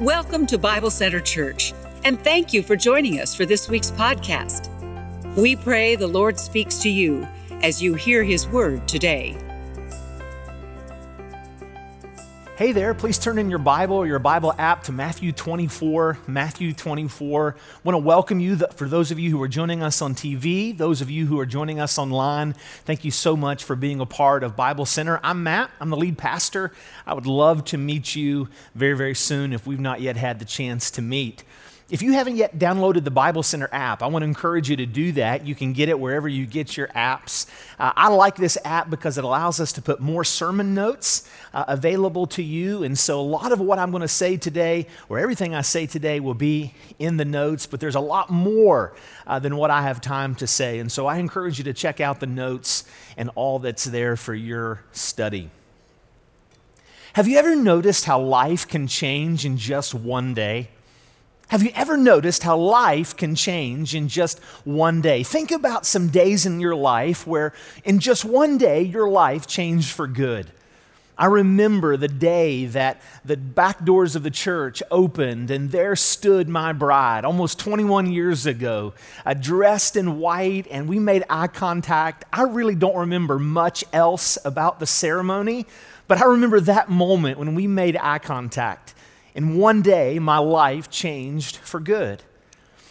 Welcome 0.00 0.48
to 0.48 0.58
Bible 0.58 0.90
Center 0.90 1.20
Church, 1.20 1.72
and 2.02 2.18
thank 2.18 2.52
you 2.52 2.64
for 2.64 2.74
joining 2.74 3.20
us 3.20 3.32
for 3.32 3.46
this 3.46 3.68
week's 3.68 3.92
podcast. 3.92 4.68
We 5.36 5.54
pray 5.54 5.94
the 5.94 6.08
Lord 6.08 6.36
speaks 6.40 6.78
to 6.78 6.90
you 6.90 7.28
as 7.62 7.80
you 7.80 7.94
hear 7.94 8.24
his 8.24 8.48
word 8.48 8.88
today. 8.88 9.36
Hey 12.56 12.70
there, 12.70 12.94
please 12.94 13.18
turn 13.18 13.38
in 13.38 13.50
your 13.50 13.58
Bible 13.58 13.96
or 13.96 14.06
your 14.06 14.20
Bible 14.20 14.54
app 14.56 14.84
to 14.84 14.92
Matthew 14.92 15.32
24. 15.32 16.18
Matthew 16.28 16.72
24. 16.72 17.56
I 17.58 17.78
want 17.82 17.94
to 17.94 17.98
welcome 17.98 18.38
you 18.38 18.56
for 18.76 18.86
those 18.86 19.10
of 19.10 19.18
you 19.18 19.32
who 19.32 19.42
are 19.42 19.48
joining 19.48 19.82
us 19.82 20.00
on 20.00 20.14
TV, 20.14 20.78
those 20.78 21.00
of 21.00 21.10
you 21.10 21.26
who 21.26 21.40
are 21.40 21.46
joining 21.46 21.80
us 21.80 21.98
online. 21.98 22.52
Thank 22.84 23.04
you 23.04 23.10
so 23.10 23.36
much 23.36 23.64
for 23.64 23.74
being 23.74 23.98
a 23.98 24.06
part 24.06 24.44
of 24.44 24.54
Bible 24.54 24.86
Center. 24.86 25.18
I'm 25.24 25.42
Matt, 25.42 25.72
I'm 25.80 25.90
the 25.90 25.96
lead 25.96 26.16
pastor. 26.16 26.70
I 27.08 27.14
would 27.14 27.26
love 27.26 27.64
to 27.64 27.76
meet 27.76 28.14
you 28.14 28.48
very, 28.76 28.96
very 28.96 29.16
soon 29.16 29.52
if 29.52 29.66
we've 29.66 29.80
not 29.80 30.00
yet 30.00 30.16
had 30.16 30.38
the 30.38 30.44
chance 30.44 30.92
to 30.92 31.02
meet. 31.02 31.42
If 31.90 32.00
you 32.00 32.12
haven't 32.12 32.36
yet 32.36 32.58
downloaded 32.58 33.04
the 33.04 33.10
Bible 33.10 33.42
Center 33.42 33.68
app, 33.70 34.02
I 34.02 34.06
want 34.06 34.22
to 34.22 34.26
encourage 34.26 34.70
you 34.70 34.76
to 34.76 34.86
do 34.86 35.12
that. 35.12 35.46
You 35.46 35.54
can 35.54 35.74
get 35.74 35.90
it 35.90 36.00
wherever 36.00 36.26
you 36.26 36.46
get 36.46 36.78
your 36.78 36.88
apps. 36.88 37.46
Uh, 37.78 37.92
I 37.94 38.08
like 38.08 38.36
this 38.36 38.56
app 38.64 38.88
because 38.88 39.18
it 39.18 39.24
allows 39.24 39.60
us 39.60 39.70
to 39.74 39.82
put 39.82 40.00
more 40.00 40.24
sermon 40.24 40.72
notes 40.72 41.28
uh, 41.52 41.66
available 41.68 42.26
to 42.28 42.42
you. 42.42 42.84
And 42.84 42.98
so, 42.98 43.20
a 43.20 43.22
lot 43.22 43.52
of 43.52 43.60
what 43.60 43.78
I'm 43.78 43.90
going 43.90 44.00
to 44.00 44.08
say 44.08 44.38
today, 44.38 44.86
or 45.10 45.18
everything 45.18 45.54
I 45.54 45.60
say 45.60 45.86
today, 45.86 46.20
will 46.20 46.32
be 46.32 46.72
in 46.98 47.18
the 47.18 47.24
notes, 47.26 47.66
but 47.66 47.80
there's 47.80 47.96
a 47.96 48.00
lot 48.00 48.30
more 48.30 48.94
uh, 49.26 49.38
than 49.38 49.58
what 49.58 49.70
I 49.70 49.82
have 49.82 50.00
time 50.00 50.34
to 50.36 50.46
say. 50.46 50.78
And 50.78 50.90
so, 50.90 51.06
I 51.06 51.18
encourage 51.18 51.58
you 51.58 51.64
to 51.64 51.74
check 51.74 52.00
out 52.00 52.18
the 52.18 52.26
notes 52.26 52.84
and 53.18 53.28
all 53.34 53.58
that's 53.58 53.84
there 53.84 54.16
for 54.16 54.34
your 54.34 54.82
study. 54.92 55.50
Have 57.12 57.28
you 57.28 57.36
ever 57.36 57.54
noticed 57.54 58.06
how 58.06 58.20
life 58.20 58.66
can 58.66 58.86
change 58.86 59.44
in 59.44 59.58
just 59.58 59.94
one 59.94 60.32
day? 60.32 60.70
Have 61.48 61.62
you 61.62 61.70
ever 61.74 61.96
noticed 61.96 62.42
how 62.42 62.56
life 62.56 63.16
can 63.16 63.34
change 63.34 63.94
in 63.94 64.08
just 64.08 64.38
one 64.64 65.00
day? 65.00 65.22
Think 65.22 65.50
about 65.50 65.84
some 65.84 66.08
days 66.08 66.46
in 66.46 66.58
your 66.58 66.74
life 66.74 67.26
where, 67.26 67.52
in 67.84 67.98
just 67.98 68.24
one 68.24 68.56
day, 68.56 68.82
your 68.82 69.08
life 69.08 69.46
changed 69.46 69.90
for 69.90 70.06
good. 70.06 70.50
I 71.16 71.26
remember 71.26 71.96
the 71.96 72.08
day 72.08 72.66
that 72.66 73.00
the 73.24 73.36
back 73.36 73.84
doors 73.84 74.16
of 74.16 74.24
the 74.24 74.32
church 74.32 74.82
opened 74.90 75.50
and 75.50 75.70
there 75.70 75.94
stood 75.94 76.48
my 76.48 76.72
bride 76.72 77.24
almost 77.24 77.60
21 77.60 78.10
years 78.10 78.46
ago, 78.46 78.94
uh, 79.24 79.34
dressed 79.34 79.96
in 79.96 80.18
white, 80.18 80.66
and 80.70 80.88
we 80.88 80.98
made 80.98 81.22
eye 81.30 81.46
contact. 81.46 82.24
I 82.32 82.42
really 82.42 82.74
don't 82.74 82.96
remember 82.96 83.38
much 83.38 83.84
else 83.92 84.38
about 84.44 84.80
the 84.80 84.86
ceremony, 84.86 85.66
but 86.08 86.20
I 86.20 86.24
remember 86.24 86.58
that 86.60 86.88
moment 86.88 87.38
when 87.38 87.54
we 87.54 87.68
made 87.68 87.96
eye 87.96 88.18
contact. 88.18 88.94
And 89.34 89.58
one 89.58 89.82
day, 89.82 90.18
my 90.18 90.38
life 90.38 90.90
changed 90.90 91.56
for 91.56 91.80
good. 91.80 92.22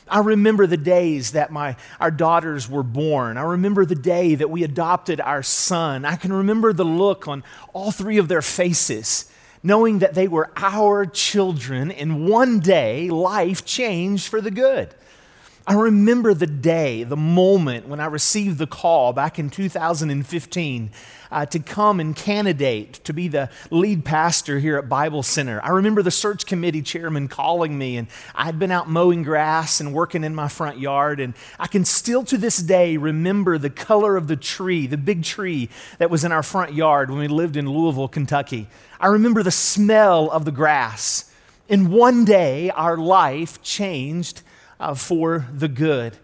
I 0.08 0.19
remember 0.19 0.67
the 0.67 0.77
days 0.77 1.31
that 1.31 1.52
my, 1.52 1.77
our 1.99 2.11
daughters 2.11 2.69
were 2.69 2.83
born. 2.83 3.38
I 3.38 3.44
remember 3.44 3.86
the 3.86 3.95
day 3.95 4.36
that 4.36 4.49
we 4.49 4.64
adopted 4.64 5.21
our 5.21 5.41
son. 5.41 6.03
I 6.05 6.17
can 6.17 6.33
remember 6.33 6.73
the 6.73 6.86
look 6.86 7.27
on 7.27 7.44
all 7.71 7.91
three 7.91 8.17
of 8.17 8.27
their 8.27 8.41
faces, 8.41 9.31
knowing 9.64 9.99
that 9.99 10.14
they 10.14 10.27
were 10.27 10.52
our 10.58 11.05
children, 11.05 11.89
and 11.89 12.27
one 12.27 12.59
day 12.59 13.09
life 13.09 13.64
changed 13.64 14.27
for 14.27 14.41
the 14.41 14.52
good. 14.52 14.94
I 15.66 15.75
remember 15.75 16.33
the 16.33 16.45
day, 16.47 17.06
the 17.06 17.16
moment 17.16 17.88
when 17.88 18.02
I 18.02 18.08
received 18.08 18.58
the 18.58 18.67
call 18.67 19.14
back 19.14 19.39
in 19.39 19.50
2015 19.50 20.92
uh, 21.31 21.45
to 21.45 21.59
come 21.59 22.02
and 22.02 22.14
candidate 22.14 22.95
to 23.05 23.14
be 23.14 23.30
the 23.30 23.50
lead 23.72 24.03
pastor 24.03 24.59
here 24.59 24.78
at 24.78 24.89
Bible 24.89 25.23
Center. 25.23 25.61
I 25.64 25.70
remember 25.70 26.02
the 26.02 26.11
search 26.11 26.45
committee 26.45 26.81
chairman 26.81 27.30
calling 27.30 27.78
me, 27.78 27.95
and 27.95 28.09
I 28.36 28.44
had 28.44 28.59
been 28.59 28.72
out 28.72 28.89
mowing 28.89 29.23
grass 29.23 29.80
and 29.80 29.94
working 29.94 30.25
in 30.25 30.36
my 30.36 30.50
front 30.50 30.80
yard. 30.80 31.22
And 31.22 31.33
I 31.58 31.67
can 31.67 31.86
still 31.86 32.25
to 32.25 32.38
this 32.38 32.58
day 32.58 32.98
remember 32.98 33.58
the 33.58 33.70
color 33.70 34.17
of 34.17 34.27
the 34.27 34.36
tree, 34.36 34.86
the 34.86 34.98
big 34.98 35.23
tree 35.23 35.70
that 35.98 36.10
was 36.10 36.26
in 36.26 36.33
our 36.33 36.43
front 36.43 36.73
yard 36.73 37.10
when 37.10 37.20
we 37.20 37.30
lived 37.30 37.55
in 37.55 37.70
Louisville, 37.70 38.10
Kentucky. 38.10 38.67
I 38.99 39.08
remember 39.08 39.42
the 39.42 39.52
smell 39.52 40.30
of 40.30 40.43
the 40.43 40.52
grass. 40.52 41.32
In 41.70 41.89
one 41.89 42.26
day, 42.26 42.70
our 42.71 42.98
life 42.98 43.64
changed 43.64 44.42
uh, 44.80 44.94
for 44.94 45.48
the 45.54 45.67
good. 45.67 46.17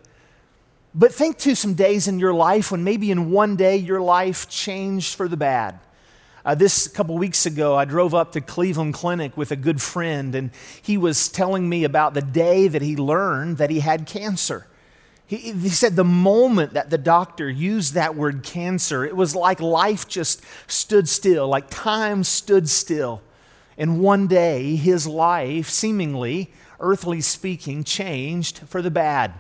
But 0.93 1.13
think 1.13 1.37
to 1.39 1.55
some 1.55 1.75
days 1.75 2.07
in 2.07 2.19
your 2.19 2.33
life 2.33 2.71
when 2.71 2.83
maybe 2.83 3.11
in 3.11 3.31
one 3.31 3.55
day 3.55 3.77
your 3.77 4.01
life 4.01 4.49
changed 4.49 5.15
for 5.15 5.27
the 5.27 5.37
bad. 5.37 5.79
Uh, 6.43 6.55
this 6.55 6.87
couple 6.87 7.17
weeks 7.17 7.45
ago, 7.45 7.75
I 7.75 7.85
drove 7.85 8.15
up 8.15 8.31
to 8.31 8.41
Cleveland 8.41 8.93
Clinic 8.93 9.35
with 9.37 9.51
a 9.51 9.55
good 9.55 9.81
friend, 9.81 10.33
and 10.33 10.51
he 10.81 10.97
was 10.97 11.29
telling 11.29 11.67
me 11.67 11.83
about 11.83 12.13
the 12.13 12.21
day 12.21 12.67
that 12.67 12.81
he 12.81 12.95
learned 12.95 13.57
that 13.57 13.69
he 13.69 13.81
had 13.81 14.07
cancer. 14.07 14.65
He, 15.27 15.51
he 15.51 15.69
said 15.69 15.95
the 15.95 16.03
moment 16.03 16.73
that 16.73 16.89
the 16.89 16.97
doctor 16.97 17.47
used 17.47 17.93
that 17.93 18.15
word 18.15 18.41
cancer, 18.41 19.05
it 19.05 19.15
was 19.15 19.35
like 19.35 19.59
life 19.59 20.07
just 20.07 20.41
stood 20.65 21.07
still, 21.07 21.47
like 21.47 21.69
time 21.69 22.23
stood 22.23 22.67
still. 22.67 23.21
And 23.77 24.01
one 24.01 24.25
day, 24.25 24.75
his 24.75 25.05
life, 25.05 25.69
seemingly 25.69 26.51
earthly 26.79 27.21
speaking, 27.21 27.83
changed 27.83 28.59
for 28.59 28.81
the 28.81 28.91
bad. 28.91 29.33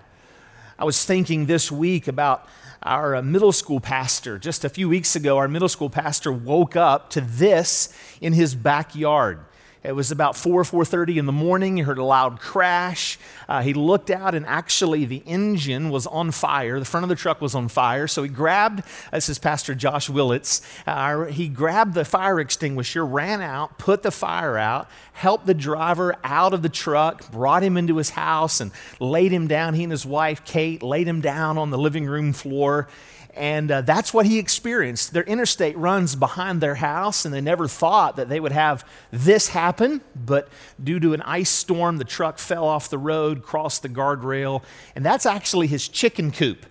I 0.77 0.85
was 0.85 1.03
thinking 1.03 1.45
this 1.45 1.71
week 1.71 2.07
about 2.07 2.47
our 2.81 3.17
uh, 3.17 3.21
middle 3.21 3.51
school 3.51 3.79
pastor. 3.79 4.39
Just 4.39 4.63
a 4.63 4.69
few 4.69 4.87
weeks 4.87 5.15
ago, 5.15 5.37
our 5.37 5.47
middle 5.47 5.67
school 5.67 5.89
pastor 5.89 6.31
woke 6.31 6.75
up 6.75 7.09
to 7.11 7.21
this 7.21 7.93
in 8.21 8.33
his 8.33 8.55
backyard. 8.55 9.39
It 9.81 9.93
was 9.93 10.11
about 10.11 10.35
4 10.35 10.65
4:30 10.65 11.17
in 11.17 11.25
the 11.25 11.31
morning. 11.31 11.77
He 11.77 11.83
heard 11.83 11.97
a 11.97 12.03
loud 12.03 12.41
crash. 12.41 13.17
Uh, 13.47 13.61
he 13.61 13.73
looked 13.73 14.09
out, 14.09 14.35
and 14.35 14.45
actually, 14.45 15.05
the 15.05 15.23
engine 15.25 15.89
was 15.89 16.05
on 16.07 16.31
fire. 16.31 16.79
The 16.79 16.85
front 16.85 17.05
of 17.05 17.09
the 17.09 17.15
truck 17.15 17.39
was 17.39 17.55
on 17.55 17.69
fire. 17.69 18.05
So 18.05 18.23
he 18.23 18.29
grabbed. 18.29 18.83
This 19.13 19.29
is 19.29 19.39
Pastor 19.39 19.73
Josh 19.73 20.09
Willits. 20.09 20.61
Uh, 20.85 21.25
he 21.25 21.47
grabbed 21.47 21.93
the 21.93 22.03
fire 22.03 22.41
extinguisher, 22.41 23.05
ran 23.05 23.41
out, 23.41 23.77
put 23.77 24.03
the 24.03 24.11
fire 24.11 24.57
out, 24.57 24.89
helped 25.13 25.45
the 25.45 25.53
driver 25.53 26.17
out 26.25 26.53
of 26.53 26.61
the 26.61 26.69
truck, 26.69 27.31
brought 27.31 27.63
him 27.63 27.77
into 27.77 27.95
his 27.95 28.11
house, 28.11 28.59
and 28.59 28.71
laid 28.99 29.31
him 29.31 29.47
down. 29.47 29.75
He 29.75 29.83
and 29.83 29.91
his 29.91 30.05
wife 30.05 30.43
Kate 30.43 30.83
laid 30.83 31.07
him 31.07 31.21
down 31.21 31.57
on 31.57 31.69
the 31.69 31.77
living 31.77 32.05
room 32.05 32.33
floor. 32.33 32.89
And 33.39 33.71
uh, 33.71 33.81
that's 33.81 34.13
what 34.13 34.25
he 34.25 34.37
experienced. 34.37 35.13
Their 35.13 35.23
interstate 35.23 35.77
runs 35.77 36.13
behind 36.13 36.59
their 36.59 36.75
house, 36.75 37.23
and 37.23 37.33
they 37.33 37.39
never 37.39 37.69
thought 37.69 38.17
that 38.17 38.27
they 38.27 38.41
would 38.41 38.51
have 38.51 38.85
this 39.11 39.47
happen. 39.47 40.01
But 40.13 40.49
due 40.83 40.99
to 40.99 41.13
an 41.13 41.21
ice 41.21 41.49
storm, 41.49 41.99
the 41.99 42.03
truck 42.03 42.37
fell 42.37 42.65
off 42.65 42.89
the 42.89 42.97
road, 42.97 43.41
crossed 43.41 43.81
the 43.81 43.87
guardrail, 43.87 44.61
and 44.93 45.05
that's 45.05 45.25
actually 45.25 45.67
his 45.67 45.87
chicken 45.87 46.33
coop. 46.33 46.65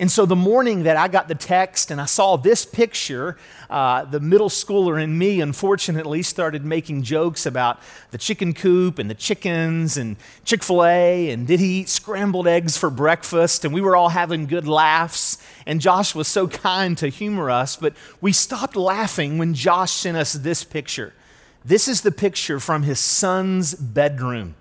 And 0.00 0.10
so 0.10 0.24
the 0.24 0.34
morning 0.34 0.84
that 0.84 0.96
I 0.96 1.08
got 1.08 1.28
the 1.28 1.34
text 1.34 1.90
and 1.90 2.00
I 2.00 2.06
saw 2.06 2.36
this 2.36 2.64
picture, 2.64 3.36
uh, 3.68 4.06
the 4.06 4.18
middle 4.18 4.48
schooler 4.48 5.02
in 5.02 5.18
me, 5.18 5.42
unfortunately, 5.42 6.22
started 6.22 6.64
making 6.64 7.02
jokes 7.02 7.44
about 7.44 7.78
the 8.10 8.16
chicken 8.16 8.54
coop 8.54 8.98
and 8.98 9.10
the 9.10 9.14
chickens 9.14 9.98
and 9.98 10.16
Chick 10.46 10.62
fil 10.62 10.86
A 10.86 11.28
and 11.30 11.46
did 11.46 11.60
he 11.60 11.80
eat 11.80 11.90
scrambled 11.90 12.48
eggs 12.48 12.78
for 12.78 12.88
breakfast? 12.88 13.66
And 13.66 13.74
we 13.74 13.82
were 13.82 13.94
all 13.94 14.08
having 14.08 14.46
good 14.46 14.66
laughs. 14.66 15.36
And 15.66 15.80
Josh 15.80 16.14
was 16.14 16.28
so 16.28 16.48
kind 16.48 16.96
to 16.98 17.08
humor 17.08 17.50
us, 17.50 17.76
but 17.76 17.94
we 18.20 18.32
stopped 18.32 18.76
laughing 18.76 19.38
when 19.38 19.54
Josh 19.54 19.92
sent 19.92 20.16
us 20.16 20.32
this 20.32 20.64
picture. 20.64 21.12
This 21.64 21.88
is 21.88 22.00
the 22.00 22.12
picture 22.12 22.58
from 22.58 22.82
his 22.82 22.98
son's 22.98 23.74
bedroom. 23.74 24.54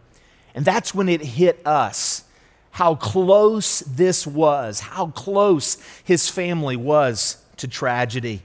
And 0.54 0.66
that's 0.66 0.94
when 0.94 1.08
it 1.08 1.22
hit 1.22 1.66
us 1.66 2.24
how 2.72 2.96
close 2.96 3.80
this 3.82 4.28
was, 4.28 4.80
how 4.82 5.08
close 5.08 5.78
his 6.04 6.30
family 6.30 6.76
was 6.76 7.44
to 7.58 7.68
tragedy. 7.68 8.42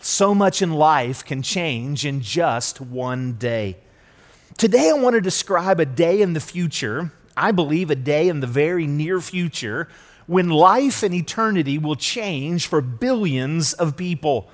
So 0.00 0.34
much 0.34 0.62
in 0.62 0.72
life 0.72 1.24
can 1.24 1.42
change 1.42 2.06
in 2.06 2.20
just 2.20 2.80
one 2.80 3.34
day. 3.34 3.76
Today, 4.56 4.90
I 4.90 4.94
want 4.94 5.14
to 5.14 5.20
describe 5.20 5.80
a 5.80 5.84
day 5.84 6.22
in 6.22 6.32
the 6.32 6.40
future, 6.40 7.12
I 7.36 7.52
believe 7.52 7.90
a 7.90 7.96
day 7.96 8.28
in 8.28 8.40
the 8.40 8.46
very 8.46 8.86
near 8.86 9.20
future, 9.20 9.88
when 10.26 10.48
life 10.48 11.02
and 11.02 11.14
eternity 11.14 11.78
will 11.78 11.96
change 11.96 12.66
for 12.66 12.80
billions 12.80 13.72
of 13.74 13.96
people 13.96 14.48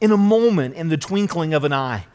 in 0.00 0.12
a 0.12 0.16
moment, 0.16 0.74
in 0.74 0.88
the 0.88 0.96
twinkling 0.96 1.54
of 1.54 1.64
an 1.64 1.72
eye. 1.72 2.06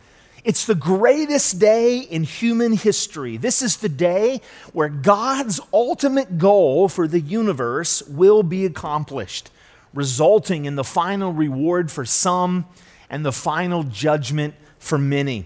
It's 0.44 0.66
the 0.66 0.76
greatest 0.76 1.60
day 1.60 2.00
in 2.00 2.24
human 2.24 2.74
history. 2.74 3.38
This 3.38 3.62
is 3.62 3.78
the 3.78 3.90
day 3.90 4.42
where 4.74 4.90
God's 4.90 5.60
ultimate 5.72 6.38
goal 6.38 6.90
for 6.90 7.08
the 7.08 7.20
universe 7.20 8.02
will 8.04 8.42
be 8.42 8.66
accomplished, 8.66 9.52
resulting 9.94 10.66
in 10.66 10.76
the 10.76 10.84
final 10.84 11.32
reward 11.32 11.92
for 11.92 12.06
some 12.06 12.66
and 13.10 13.24
the 13.24 13.32
final 13.32 13.84
judgment 13.84 14.56
for 14.80 14.98
many. 14.98 15.46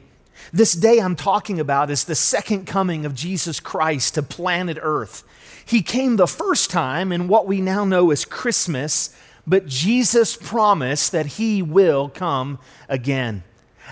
This 0.53 0.73
day 0.73 0.99
I'm 0.99 1.15
talking 1.15 1.59
about 1.59 1.89
is 1.89 2.05
the 2.05 2.15
second 2.15 2.65
coming 2.65 3.05
of 3.05 3.15
Jesus 3.15 3.59
Christ 3.59 4.13
to 4.13 4.23
planet 4.23 4.77
Earth. 4.81 5.23
He 5.65 5.81
came 5.81 6.15
the 6.15 6.27
first 6.27 6.69
time 6.69 7.11
in 7.11 7.27
what 7.27 7.47
we 7.47 7.59
now 7.59 7.85
know 7.85 8.11
as 8.11 8.23
Christmas, 8.23 9.15
but 9.47 9.65
Jesus 9.65 10.35
promised 10.35 11.11
that 11.11 11.25
he 11.25 11.61
will 11.61 12.07
come 12.09 12.59
again. 12.87 13.43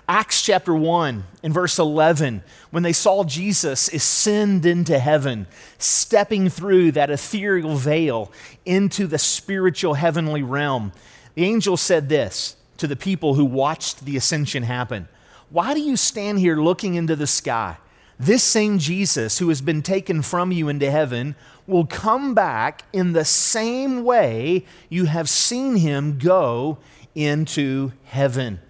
Acts 0.08 0.42
chapter 0.42 0.74
1 0.74 1.24
in 1.44 1.54
verse 1.54 1.80
11, 1.80 2.44
when 2.72 2.84
they 2.84 2.94
saw 2.94 3.24
Jesus 3.24 3.92
ascend 3.94 4.66
into 4.66 5.00
heaven, 5.00 5.48
stepping 5.78 6.50
through 6.50 6.92
that 6.92 7.10
ethereal 7.10 7.76
veil 7.76 8.32
into 8.66 9.08
the 9.08 9.20
spiritual 9.20 9.94
heavenly 9.96 10.44
realm, 10.44 10.92
the 11.36 11.46
angel 11.46 11.78
said 11.78 12.10
this 12.10 12.56
to 12.78 12.88
the 12.88 12.96
people 12.96 13.36
who 13.36 13.46
watched 13.46 14.06
the 14.06 14.18
ascension 14.18 14.64
happen 14.64 15.08
Why 15.50 15.74
do 15.74 15.80
you 15.80 15.96
stand 15.96 16.40
here 16.40 16.58
looking 16.58 16.96
into 16.96 17.16
the 17.16 17.28
sky? 17.28 17.78
This 18.24 18.42
same 18.42 18.80
Jesus 18.80 19.40
who 19.40 19.50
has 19.50 19.60
been 19.60 19.82
taken 19.82 20.22
from 20.22 20.54
you 20.54 20.70
into 20.70 20.90
heaven 20.90 21.36
will 21.68 21.86
come 21.86 22.34
back 22.34 22.84
in 22.94 23.12
the 23.12 23.26
same 23.26 24.06
way 24.06 24.64
you 24.88 25.06
have 25.06 25.28
seen 25.28 25.76
him 25.76 26.18
go 26.20 26.78
into 27.16 27.92
heaven. 28.06 28.62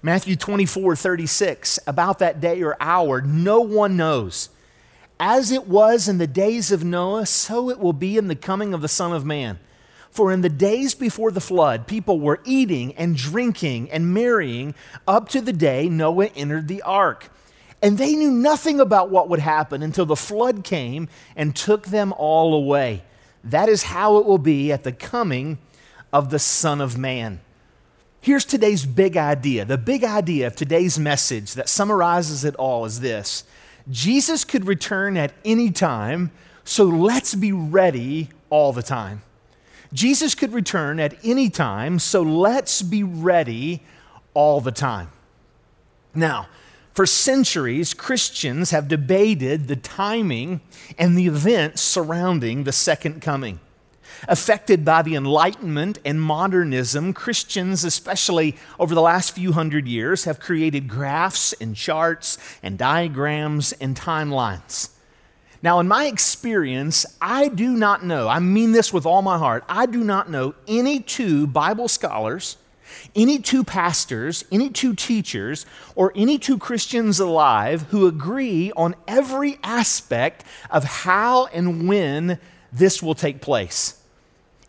Matthew 0.00 0.36
24, 0.36 0.94
36, 0.94 1.80
about 1.88 2.20
that 2.20 2.40
day 2.40 2.62
or 2.62 2.76
hour, 2.78 3.20
no 3.20 3.60
one 3.60 3.96
knows. 3.96 4.48
As 5.18 5.50
it 5.50 5.66
was 5.66 6.08
in 6.08 6.18
the 6.18 6.28
days 6.28 6.70
of 6.70 6.84
Noah, 6.84 7.26
so 7.26 7.68
it 7.68 7.80
will 7.80 7.92
be 7.92 8.16
in 8.16 8.28
the 8.28 8.36
coming 8.36 8.72
of 8.72 8.80
the 8.80 8.86
Son 8.86 9.12
of 9.12 9.24
Man. 9.24 9.58
For 10.08 10.30
in 10.30 10.42
the 10.42 10.48
days 10.48 10.94
before 10.94 11.32
the 11.32 11.40
flood, 11.40 11.88
people 11.88 12.20
were 12.20 12.40
eating 12.44 12.94
and 12.94 13.16
drinking 13.16 13.90
and 13.90 14.14
marrying 14.14 14.76
up 15.08 15.28
to 15.30 15.40
the 15.40 15.52
day 15.52 15.88
Noah 15.88 16.26
entered 16.36 16.68
the 16.68 16.82
ark. 16.82 17.28
And 17.82 17.96
they 17.96 18.14
knew 18.14 18.30
nothing 18.30 18.78
about 18.78 19.10
what 19.10 19.28
would 19.28 19.40
happen 19.40 19.82
until 19.82 20.06
the 20.06 20.16
flood 20.16 20.64
came 20.64 21.08
and 21.34 21.56
took 21.56 21.86
them 21.86 22.12
all 22.16 22.54
away. 22.54 23.02
That 23.42 23.68
is 23.68 23.84
how 23.84 24.18
it 24.18 24.26
will 24.26 24.38
be 24.38 24.70
at 24.70 24.84
the 24.84 24.92
coming 24.92 25.58
of 26.12 26.30
the 26.30 26.38
Son 26.38 26.80
of 26.80 26.98
Man. 26.98 27.40
Here's 28.20 28.44
today's 28.44 28.84
big 28.84 29.16
idea. 29.16 29.64
The 29.64 29.78
big 29.78 30.04
idea 30.04 30.46
of 30.46 30.54
today's 30.54 30.98
message 30.98 31.54
that 31.54 31.70
summarizes 31.70 32.44
it 32.44 32.54
all 32.56 32.84
is 32.84 33.00
this 33.00 33.44
Jesus 33.90 34.44
could 34.44 34.66
return 34.66 35.16
at 35.16 35.32
any 35.42 35.70
time, 35.70 36.30
so 36.64 36.84
let's 36.84 37.34
be 37.34 37.50
ready 37.50 38.28
all 38.50 38.74
the 38.74 38.82
time. 38.82 39.22
Jesus 39.92 40.34
could 40.34 40.52
return 40.52 41.00
at 41.00 41.14
any 41.24 41.48
time, 41.48 41.98
so 41.98 42.22
let's 42.22 42.82
be 42.82 43.02
ready 43.02 43.82
all 44.34 44.60
the 44.60 44.70
time. 44.70 45.08
Now, 46.14 46.48
for 46.92 47.06
centuries, 47.06 47.94
Christians 47.94 48.70
have 48.70 48.88
debated 48.88 49.68
the 49.68 49.76
timing 49.76 50.60
and 50.98 51.16
the 51.16 51.26
events 51.26 51.82
surrounding 51.82 52.64
the 52.64 52.72
second 52.72 53.22
coming. 53.22 53.60
Affected 54.28 54.84
by 54.84 55.02
the 55.02 55.14
Enlightenment 55.14 55.98
and 56.04 56.20
modernism, 56.20 57.14
Christians, 57.14 57.84
especially 57.84 58.56
over 58.78 58.94
the 58.94 59.00
last 59.00 59.34
few 59.34 59.52
hundred 59.52 59.86
years, 59.86 60.24
have 60.24 60.40
created 60.40 60.88
graphs 60.88 61.54
and 61.54 61.74
charts 61.74 62.36
and 62.62 62.76
diagrams 62.76 63.72
and 63.72 63.96
timelines. 63.96 64.90
Now, 65.62 65.78
in 65.80 65.88
my 65.88 66.06
experience, 66.06 67.06
I 67.20 67.48
do 67.48 67.70
not 67.70 68.04
know, 68.04 68.28
I 68.28 68.40
mean 68.40 68.72
this 68.72 68.92
with 68.92 69.06
all 69.06 69.22
my 69.22 69.38
heart, 69.38 69.64
I 69.68 69.86
do 69.86 70.02
not 70.02 70.30
know 70.30 70.54
any 70.66 71.00
two 71.00 71.46
Bible 71.46 71.88
scholars, 71.88 72.56
any 73.14 73.38
two 73.38 73.64
pastors, 73.64 74.44
any 74.50 74.70
two 74.70 74.94
teachers, 74.94 75.66
or 75.94 76.12
any 76.14 76.38
two 76.38 76.58
Christians 76.58 77.20
alive 77.20 77.82
who 77.90 78.06
agree 78.06 78.72
on 78.76 78.94
every 79.06 79.58
aspect 79.62 80.44
of 80.70 80.84
how 80.84 81.46
and 81.46 81.88
when 81.88 82.38
this 82.72 83.02
will 83.02 83.14
take 83.14 83.40
place. 83.40 84.00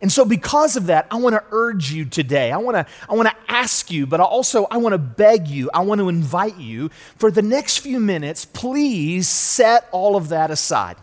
And 0.00 0.10
so, 0.10 0.24
because 0.24 0.76
of 0.76 0.86
that, 0.86 1.06
I 1.12 1.16
want 1.16 1.34
to 1.36 1.44
urge 1.52 1.92
you 1.92 2.04
today. 2.04 2.50
I 2.50 2.56
want 2.56 2.74
to, 2.74 2.86
I 3.08 3.14
want 3.14 3.28
to 3.28 3.36
ask 3.46 3.88
you, 3.88 4.04
but 4.04 4.18
also 4.18 4.66
I 4.68 4.78
want 4.78 4.94
to 4.94 4.98
beg 4.98 5.46
you, 5.46 5.70
I 5.72 5.80
want 5.80 6.00
to 6.00 6.08
invite 6.08 6.58
you 6.58 6.90
for 7.16 7.30
the 7.30 7.42
next 7.42 7.78
few 7.78 8.00
minutes, 8.00 8.44
please 8.44 9.28
set 9.28 9.88
all 9.92 10.16
of 10.16 10.28
that 10.30 10.50
aside. 10.50 10.96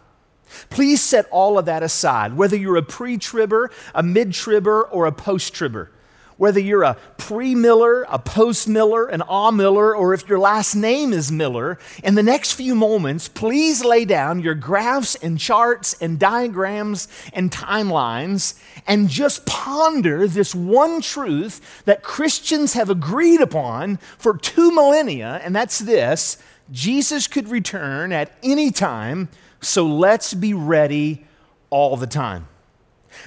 Please 0.70 1.02
set 1.02 1.28
all 1.32 1.58
of 1.58 1.66
that 1.66 1.82
aside, 1.84 2.36
whether 2.36 2.58
you're 2.58 2.76
a 2.76 2.84
pre 2.84 3.18
tribber, 3.18 3.72
a 3.96 4.04
mid 4.04 4.34
tribber, 4.34 4.84
or 4.84 5.06
a 5.06 5.12
post 5.12 5.54
tribber 5.54 5.92
whether 6.40 6.60
you're 6.60 6.84
a 6.84 6.98
pre 7.18 7.54
Miller, 7.54 8.04
a 8.04 8.18
post 8.18 8.68
Miller, 8.68 9.06
an 9.06 9.22
ah 9.24 9.52
Miller, 9.52 9.94
or 9.94 10.14
if 10.14 10.28
your 10.28 10.40
last 10.40 10.74
name 10.74 11.12
is 11.12 11.32
Miller, 11.32 11.78
in 12.02 12.16
the 12.16 12.24
next 12.24 12.54
few 12.54 12.74
moments, 12.74 13.28
please 13.28 13.84
lay 13.84 14.06
down 14.06 14.40
your 14.40 14.56
graphs 14.56 15.16
and 15.16 15.38
charts 15.38 16.02
and 16.02 16.18
diagrams 16.18 17.10
and 17.34 17.52
timelines 17.52 18.58
and 18.88 19.10
just 19.10 19.46
ponder 19.46 20.28
this 20.28 20.56
one 20.56 21.02
truth 21.02 21.84
that 21.84 22.04
Christians 22.04 22.74
have 22.74 22.90
agreed 22.90 23.42
upon 23.42 23.98
for 24.18 24.38
two 24.38 24.72
millennia, 24.72 25.42
and 25.44 25.54
that's 25.54 25.80
this 25.80 26.38
Jesus 26.72 27.28
could 27.28 27.50
return 27.50 28.14
at 28.14 28.32
any 28.42 28.72
time, 28.72 29.28
so 29.60 29.86
let's 29.86 30.34
be 30.34 30.54
ready 30.54 31.26
all 31.70 31.98
the 31.98 32.08
time. 32.08 32.48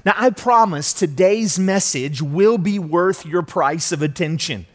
Now, 0.05 0.15
I 0.17 0.31
promise 0.31 0.93
today's 0.93 1.59
message 1.59 2.23
will 2.23 2.59
be 2.59 2.79
worth 2.79 3.27
your 3.27 3.43
price 3.43 3.93
of 3.93 4.03
attention. 4.03 4.67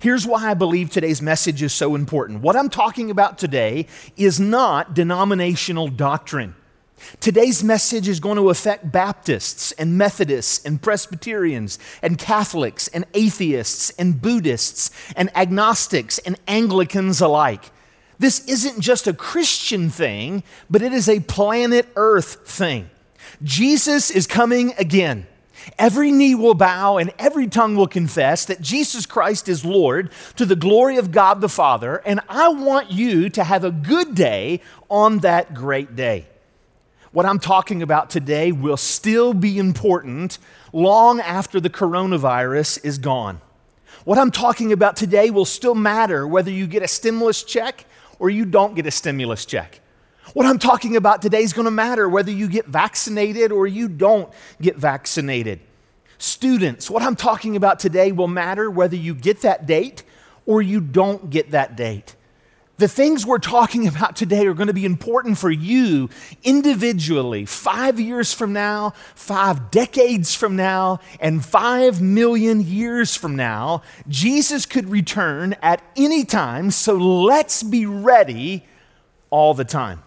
Here's 0.00 0.26
why 0.26 0.50
I 0.50 0.54
believe 0.54 0.90
today's 0.90 1.20
message 1.20 1.62
is 1.62 1.72
so 1.72 1.94
important. 1.94 2.40
What 2.40 2.56
I'm 2.56 2.68
talking 2.68 3.10
about 3.10 3.38
today 3.38 3.86
is 4.16 4.38
not 4.38 4.94
denominational 4.94 5.88
doctrine. 5.88 6.54
Today's 7.20 7.64
message 7.64 8.08
is 8.08 8.20
going 8.20 8.36
to 8.36 8.50
affect 8.50 8.92
Baptists 8.92 9.72
and 9.72 9.98
Methodists 9.98 10.64
and 10.64 10.80
Presbyterians 10.80 11.78
and 12.00 12.16
Catholics 12.16 12.88
and 12.88 13.04
atheists 13.14 13.90
and 13.98 14.22
Buddhists 14.22 14.90
and 15.16 15.36
agnostics 15.36 16.18
and 16.18 16.38
Anglicans 16.46 17.20
alike. 17.20 17.70
This 18.18 18.46
isn't 18.46 18.80
just 18.80 19.08
a 19.08 19.12
Christian 19.12 19.90
thing, 19.90 20.44
but 20.70 20.80
it 20.80 20.92
is 20.92 21.08
a 21.08 21.20
planet 21.20 21.88
Earth 21.96 22.46
thing. 22.48 22.88
Jesus 23.42 24.10
is 24.10 24.26
coming 24.26 24.74
again. 24.78 25.26
Every 25.78 26.10
knee 26.10 26.34
will 26.34 26.54
bow 26.54 26.96
and 26.96 27.12
every 27.18 27.46
tongue 27.46 27.76
will 27.76 27.86
confess 27.86 28.44
that 28.46 28.60
Jesus 28.60 29.06
Christ 29.06 29.48
is 29.48 29.64
Lord 29.64 30.10
to 30.36 30.44
the 30.44 30.56
glory 30.56 30.96
of 30.96 31.12
God 31.12 31.40
the 31.40 31.48
Father. 31.48 31.96
And 32.04 32.20
I 32.28 32.48
want 32.48 32.90
you 32.90 33.28
to 33.30 33.44
have 33.44 33.64
a 33.64 33.70
good 33.70 34.14
day 34.14 34.60
on 34.88 35.18
that 35.18 35.54
great 35.54 35.94
day. 35.94 36.26
What 37.12 37.26
I'm 37.26 37.38
talking 37.38 37.82
about 37.82 38.08
today 38.08 38.52
will 38.52 38.78
still 38.78 39.34
be 39.34 39.58
important 39.58 40.38
long 40.72 41.20
after 41.20 41.60
the 41.60 41.70
coronavirus 41.70 42.84
is 42.84 42.98
gone. 42.98 43.40
What 44.04 44.18
I'm 44.18 44.30
talking 44.30 44.72
about 44.72 44.96
today 44.96 45.30
will 45.30 45.44
still 45.44 45.74
matter 45.74 46.26
whether 46.26 46.50
you 46.50 46.66
get 46.66 46.82
a 46.82 46.88
stimulus 46.88 47.42
check 47.44 47.84
or 48.18 48.30
you 48.30 48.44
don't 48.44 48.74
get 48.74 48.86
a 48.86 48.90
stimulus 48.90 49.44
check. 49.44 49.81
What 50.34 50.46
I'm 50.46 50.58
talking 50.58 50.96
about 50.96 51.20
today 51.20 51.42
is 51.42 51.52
going 51.52 51.66
to 51.66 51.70
matter 51.70 52.08
whether 52.08 52.30
you 52.30 52.48
get 52.48 52.66
vaccinated 52.66 53.52
or 53.52 53.66
you 53.66 53.86
don't 53.88 54.32
get 54.60 54.76
vaccinated. 54.76 55.60
Students, 56.16 56.88
what 56.88 57.02
I'm 57.02 57.16
talking 57.16 57.54
about 57.54 57.78
today 57.78 58.12
will 58.12 58.28
matter 58.28 58.70
whether 58.70 58.96
you 58.96 59.14
get 59.14 59.42
that 59.42 59.66
date 59.66 60.04
or 60.46 60.62
you 60.62 60.80
don't 60.80 61.28
get 61.28 61.50
that 61.50 61.76
date. 61.76 62.16
The 62.78 62.88
things 62.88 63.26
we're 63.26 63.38
talking 63.38 63.86
about 63.94 64.16
today 64.16 64.46
are 64.46 64.54
going 64.54 64.68
to 64.68 64.72
be 64.72 64.86
important 64.86 65.36
for 65.36 65.50
you 65.50 66.08
individually, 66.42 67.44
five 67.44 68.00
years 68.00 68.32
from 68.32 68.54
now, 68.54 68.94
five 69.14 69.70
decades 69.70 70.34
from 70.34 70.56
now, 70.56 71.00
and 71.20 71.44
five 71.44 72.00
million 72.00 72.62
years 72.62 73.14
from 73.14 73.36
now. 73.36 73.82
Jesus 74.08 74.64
could 74.64 74.88
return 74.88 75.56
at 75.60 75.82
any 75.94 76.24
time, 76.24 76.70
so 76.70 76.94
let's 76.94 77.62
be 77.62 77.84
ready 77.84 78.64
all 79.28 79.52
the 79.52 79.64
time. 79.64 80.02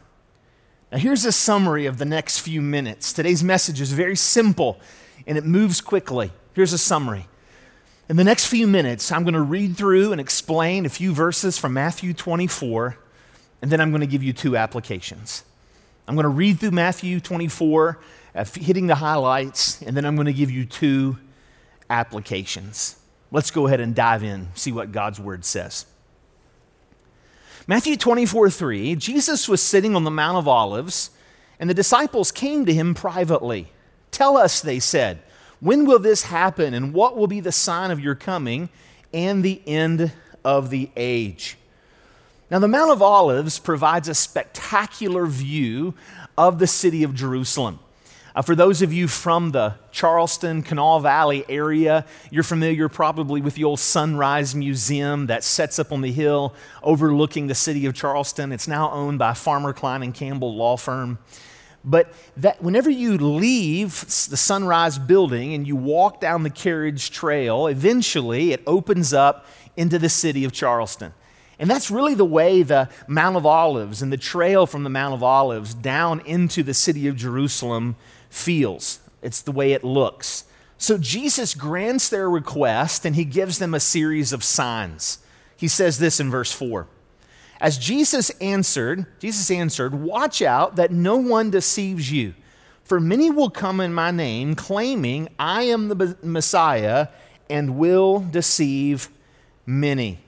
Now, 0.95 1.01
here's 1.01 1.25
a 1.25 1.33
summary 1.33 1.87
of 1.87 1.97
the 1.97 2.05
next 2.05 2.39
few 2.39 2.61
minutes. 2.61 3.11
Today's 3.11 3.43
message 3.43 3.81
is 3.81 3.91
very 3.91 4.15
simple 4.15 4.79
and 5.27 5.37
it 5.37 5.43
moves 5.43 5.81
quickly. 5.81 6.31
Here's 6.53 6.71
a 6.71 6.77
summary. 6.77 7.27
In 8.07 8.15
the 8.15 8.23
next 8.23 8.47
few 8.47 8.65
minutes, 8.65 9.11
I'm 9.11 9.23
going 9.23 9.33
to 9.33 9.41
read 9.41 9.75
through 9.75 10.13
and 10.13 10.21
explain 10.21 10.85
a 10.85 10.89
few 10.89 11.13
verses 11.13 11.57
from 11.57 11.73
Matthew 11.73 12.13
24, 12.13 12.97
and 13.61 13.69
then 13.69 13.81
I'm 13.81 13.89
going 13.89 13.99
to 13.99 14.07
give 14.07 14.23
you 14.23 14.31
two 14.31 14.55
applications. 14.55 15.43
I'm 16.07 16.15
going 16.15 16.23
to 16.23 16.29
read 16.29 16.61
through 16.61 16.71
Matthew 16.71 17.19
24, 17.19 17.99
uh, 18.33 18.45
hitting 18.45 18.87
the 18.87 18.95
highlights, 18.95 19.81
and 19.81 19.97
then 19.97 20.05
I'm 20.05 20.15
going 20.15 20.27
to 20.27 20.33
give 20.33 20.49
you 20.49 20.65
two 20.65 21.17
applications. 21.89 22.97
Let's 23.31 23.51
go 23.51 23.67
ahead 23.67 23.81
and 23.81 23.93
dive 23.93 24.23
in, 24.23 24.47
see 24.55 24.71
what 24.71 24.93
God's 24.93 25.19
word 25.19 25.43
says. 25.43 25.87
Matthew 27.67 27.98
24 27.98 28.51
3, 28.51 28.95
Jesus 28.95 29.50
was 29.50 29.60
sitting 29.60 29.95
on 29.95 30.03
the 30.03 30.12
Mount 30.12 30.38
of 30.38 30.48
Olives, 30.48 31.10
and 31.60 31.67
the 31.67 31.74
disciples 31.74 32.31
came 32.31 32.63
to 32.65 32.74
him 32.74 32.93
privately. 32.93 33.72
Tell 34.12 34.38
us, 34.38 34.62
they 34.62 34.79
said, 34.79 35.24
when 35.60 35.86
will 35.86 35.98
this 35.98 36.24
happen, 36.24 36.75
and 36.75 36.93
what 36.93 37.17
will 37.17 37.25
be 37.25 37.39
the 37.39 37.51
sign 37.51 37.89
of 37.89 38.00
your 38.00 38.13
coming 38.13 38.69
and 39.12 39.43
the 39.43 39.62
end 39.65 40.12
of 40.43 40.69
the 40.69 40.91
age? 40.95 41.57
Now, 42.51 42.60
the 42.60 42.67
Mount 42.67 42.91
of 42.91 43.01
Olives 43.01 43.57
provides 43.57 44.07
a 44.07 44.13
spectacular 44.13 45.25
view 45.25 45.95
of 46.38 46.60
the 46.60 46.67
city 46.67 47.01
of 47.01 47.15
Jerusalem. 47.15 47.79
Uh, 48.35 48.41
for 48.41 48.53
those 48.53 48.81
of 48.81 48.91
you 48.91 49.07
from 49.07 49.51
the 49.51 49.73
Charleston, 49.93 50.61
Kanawha 50.61 51.01
Valley 51.01 51.45
area, 51.47 52.05
you're 52.29 52.43
familiar 52.43 52.89
probably 52.89 53.39
with 53.39 53.55
the 53.55 53.63
old 53.63 53.79
Sunrise 53.79 54.53
Museum 54.53 55.27
that 55.27 55.41
sets 55.41 55.79
up 55.79 55.93
on 55.93 56.01
the 56.01 56.11
hill 56.11 56.53
overlooking 56.83 57.47
the 57.47 57.55
city 57.55 57.85
of 57.85 57.93
Charleston. 57.93 58.51
It's 58.51 58.67
now 58.67 58.91
owned 58.91 59.19
by 59.19 59.33
Farmer 59.35 59.71
Cline 59.71 60.03
and 60.03 60.13
Campbell 60.13 60.53
law 60.53 60.75
firm. 60.75 61.17
But 61.85 62.11
that 62.35 62.61
whenever 62.61 62.89
you 62.89 63.17
leave 63.17 64.01
the 64.01 64.35
Sunrise 64.35 64.99
building 64.99 65.53
and 65.53 65.65
you 65.65 65.77
walk 65.77 66.19
down 66.19 66.43
the 66.43 66.49
carriage 66.49 67.11
trail, 67.11 67.67
eventually 67.67 68.51
it 68.51 68.61
opens 68.67 69.13
up 69.13 69.45
into 69.77 69.97
the 69.97 70.09
city 70.09 70.43
of 70.43 70.51
Charleston. 70.51 71.13
And 71.57 71.69
that's 71.69 71.89
really 71.89 72.15
the 72.15 72.25
way 72.25 72.63
the 72.63 72.89
Mount 73.07 73.37
of 73.37 73.45
Olives 73.45 74.01
and 74.01 74.11
the 74.11 74.17
trail 74.17 74.65
from 74.65 74.83
the 74.83 74.89
Mount 74.89 75.13
of 75.13 75.23
Olives 75.23 75.73
down 75.73 76.19
into 76.21 76.63
the 76.63 76.73
city 76.73 77.07
of 77.07 77.15
Jerusalem 77.15 77.95
feels. 78.29 79.00
It's 79.22 79.41
the 79.41 79.51
way 79.51 79.74
it 79.74 79.84
looks. 79.84 80.46
So 80.77 80.98
Jesus 80.98 81.53
grants 81.53 82.10
their 82.10 82.29
request 82.29 83.05
and 83.05 83.15
he 83.15 83.25
gives 83.25 83.60
them 83.60 83.74
a 83.74 83.79
series 83.79 84.34
of 84.34 84.44
signs. 84.44 85.20
He 85.55 85.67
says 85.67 86.00
this 86.00 86.20
in 86.20 86.29
verse 86.29 86.51
4. 86.51 86.88
As 87.62 87.77
Jesus 87.77 88.29
answered, 88.41 89.05
Jesus 89.20 89.50
answered, 89.50 89.96
"Watch 89.96 90.41
out 90.41 90.75
that 90.75 90.91
no 90.91 91.15
one 91.15 91.50
deceives 91.50 92.12
you, 92.12 92.34
for 92.84 93.00
many 93.00 93.29
will 93.29 93.50
come 93.50 93.79
in 93.79 93.94
my 93.94 94.12
name 94.12 94.55
claiming 94.55 95.29
I 95.39 95.63
am 95.63 95.88
the 95.88 96.17
Messiah 96.22 97.08
and 97.50 97.77
will 97.77 98.20
deceive 98.20 99.08
many." 99.65 100.25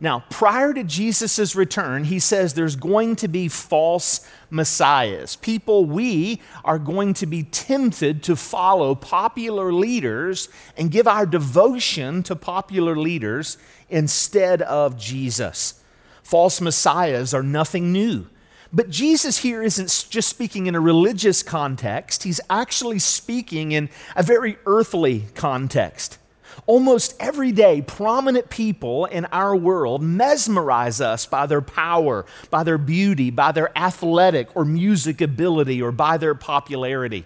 Now, 0.00 0.24
prior 0.30 0.72
to 0.74 0.84
Jesus' 0.84 1.56
return, 1.56 2.04
he 2.04 2.20
says 2.20 2.54
there's 2.54 2.76
going 2.76 3.16
to 3.16 3.26
be 3.26 3.48
false 3.48 4.24
messiahs. 4.48 5.34
People, 5.34 5.86
we 5.86 6.40
are 6.64 6.78
going 6.78 7.14
to 7.14 7.26
be 7.26 7.42
tempted 7.42 8.22
to 8.22 8.36
follow 8.36 8.94
popular 8.94 9.72
leaders 9.72 10.48
and 10.76 10.92
give 10.92 11.08
our 11.08 11.26
devotion 11.26 12.22
to 12.24 12.36
popular 12.36 12.96
leaders 12.96 13.58
instead 13.88 14.62
of 14.62 14.96
Jesus. 14.96 15.82
False 16.22 16.60
messiahs 16.60 17.34
are 17.34 17.42
nothing 17.42 17.90
new. 17.90 18.28
But 18.72 18.90
Jesus 18.90 19.38
here 19.38 19.62
isn't 19.62 20.06
just 20.10 20.28
speaking 20.28 20.66
in 20.66 20.76
a 20.76 20.80
religious 20.80 21.42
context, 21.42 22.22
he's 22.22 22.40
actually 22.48 22.98
speaking 23.00 23.72
in 23.72 23.88
a 24.14 24.22
very 24.22 24.58
earthly 24.66 25.24
context. 25.34 26.18
Almost 26.66 27.16
every 27.20 27.52
day, 27.52 27.82
prominent 27.82 28.50
people 28.50 29.06
in 29.06 29.24
our 29.26 29.56
world 29.56 30.02
mesmerize 30.02 31.00
us 31.00 31.26
by 31.26 31.46
their 31.46 31.62
power, 31.62 32.26
by 32.50 32.62
their 32.62 32.78
beauty, 32.78 33.30
by 33.30 33.52
their 33.52 33.76
athletic 33.76 34.54
or 34.56 34.64
music 34.64 35.20
ability, 35.20 35.80
or 35.80 35.92
by 35.92 36.16
their 36.16 36.34
popularity. 36.34 37.24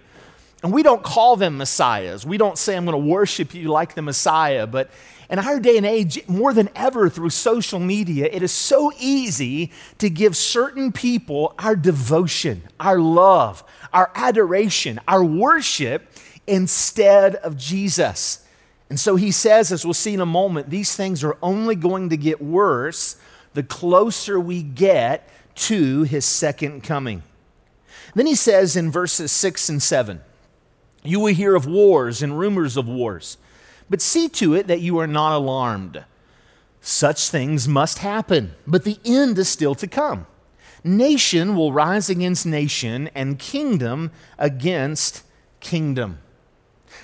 And 0.63 0.73
we 0.73 0.83
don't 0.85 1.03
call 1.03 1.37
them 1.37 1.59
messiahs. 1.59 2.25
We 2.25 2.39
don't 2.39 2.57
say, 2.57 2.77
I'm 2.77 2.85
going 2.85 2.93
to 2.93 3.11
worship 3.11 3.53
you 3.53 3.69
like 3.69 3.95
the 3.95 4.03
Messiah. 4.03 4.67
But 4.67 4.91
in 5.29 5.41
our 5.41 5.59
day 5.59 5.77
and 5.77 5.87
age, 5.87 6.21
more 6.29 6.55
than 6.55 6.69
ever 6.77 7.09
through 7.09 7.31
social 7.31 7.81
media, 7.81 8.29
it 8.31 8.45
is 8.45 8.53
so 8.53 8.93
easy 9.01 9.73
to 9.99 10.09
give 10.09 10.37
certain 10.37 10.93
people 10.93 11.55
our 11.59 11.75
devotion, 11.75 12.63
our 12.79 13.01
love, 13.01 13.65
our 13.93 14.13
adoration, 14.15 15.01
our 15.09 15.25
worship 15.25 16.09
instead 16.47 17.35
of 17.37 17.57
Jesus. 17.57 18.42
And 18.93 19.01
so 19.01 19.17
he 19.17 19.31
says, 19.31 19.73
as 19.73 19.87
we'll 19.87 19.95
see 19.95 20.13
in 20.13 20.21
a 20.21 20.27
moment, 20.27 20.69
these 20.69 20.95
things 20.95 21.25
are 21.25 21.39
only 21.43 21.75
going 21.75 22.11
to 22.11 22.17
get 22.19 22.43
worse 22.43 23.17
the 23.55 23.63
closer 23.63 24.39
we 24.39 24.63
get 24.63 25.31
to 25.55 26.03
his 26.03 26.27
second 26.27 26.83
coming. 26.83 27.23
Then 28.15 28.27
he 28.27 28.35
says 28.35 28.77
in 28.77 28.91
verses 28.91 29.33
6 29.33 29.71
and 29.71 29.83
7 29.83 30.21
You 31.03 31.21
will 31.21 31.33
hear 31.33 31.55
of 31.55 31.65
wars 31.65 32.23
and 32.23 32.39
rumors 32.39 32.77
of 32.77 32.87
wars, 32.87 33.39
but 33.89 34.03
see 34.03 34.29
to 34.29 34.53
it 34.53 34.67
that 34.67 34.83
you 34.83 34.99
are 34.99 35.07
not 35.07 35.39
alarmed. 35.39 36.05
Such 36.83 37.31
things 37.31 37.67
must 37.67 37.97
happen, 37.97 38.53
but 38.67 38.85
the 38.85 38.99
end 39.07 39.39
is 39.39 39.49
still 39.49 39.75
to 39.77 39.87
come. 39.87 40.27
Nation 40.85 41.57
will 41.57 41.73
rise 41.73 42.11
against 42.11 42.45
nation, 42.45 43.09
and 43.15 43.39
kingdom 43.39 44.11
against 44.39 45.23
kingdom. 45.61 46.19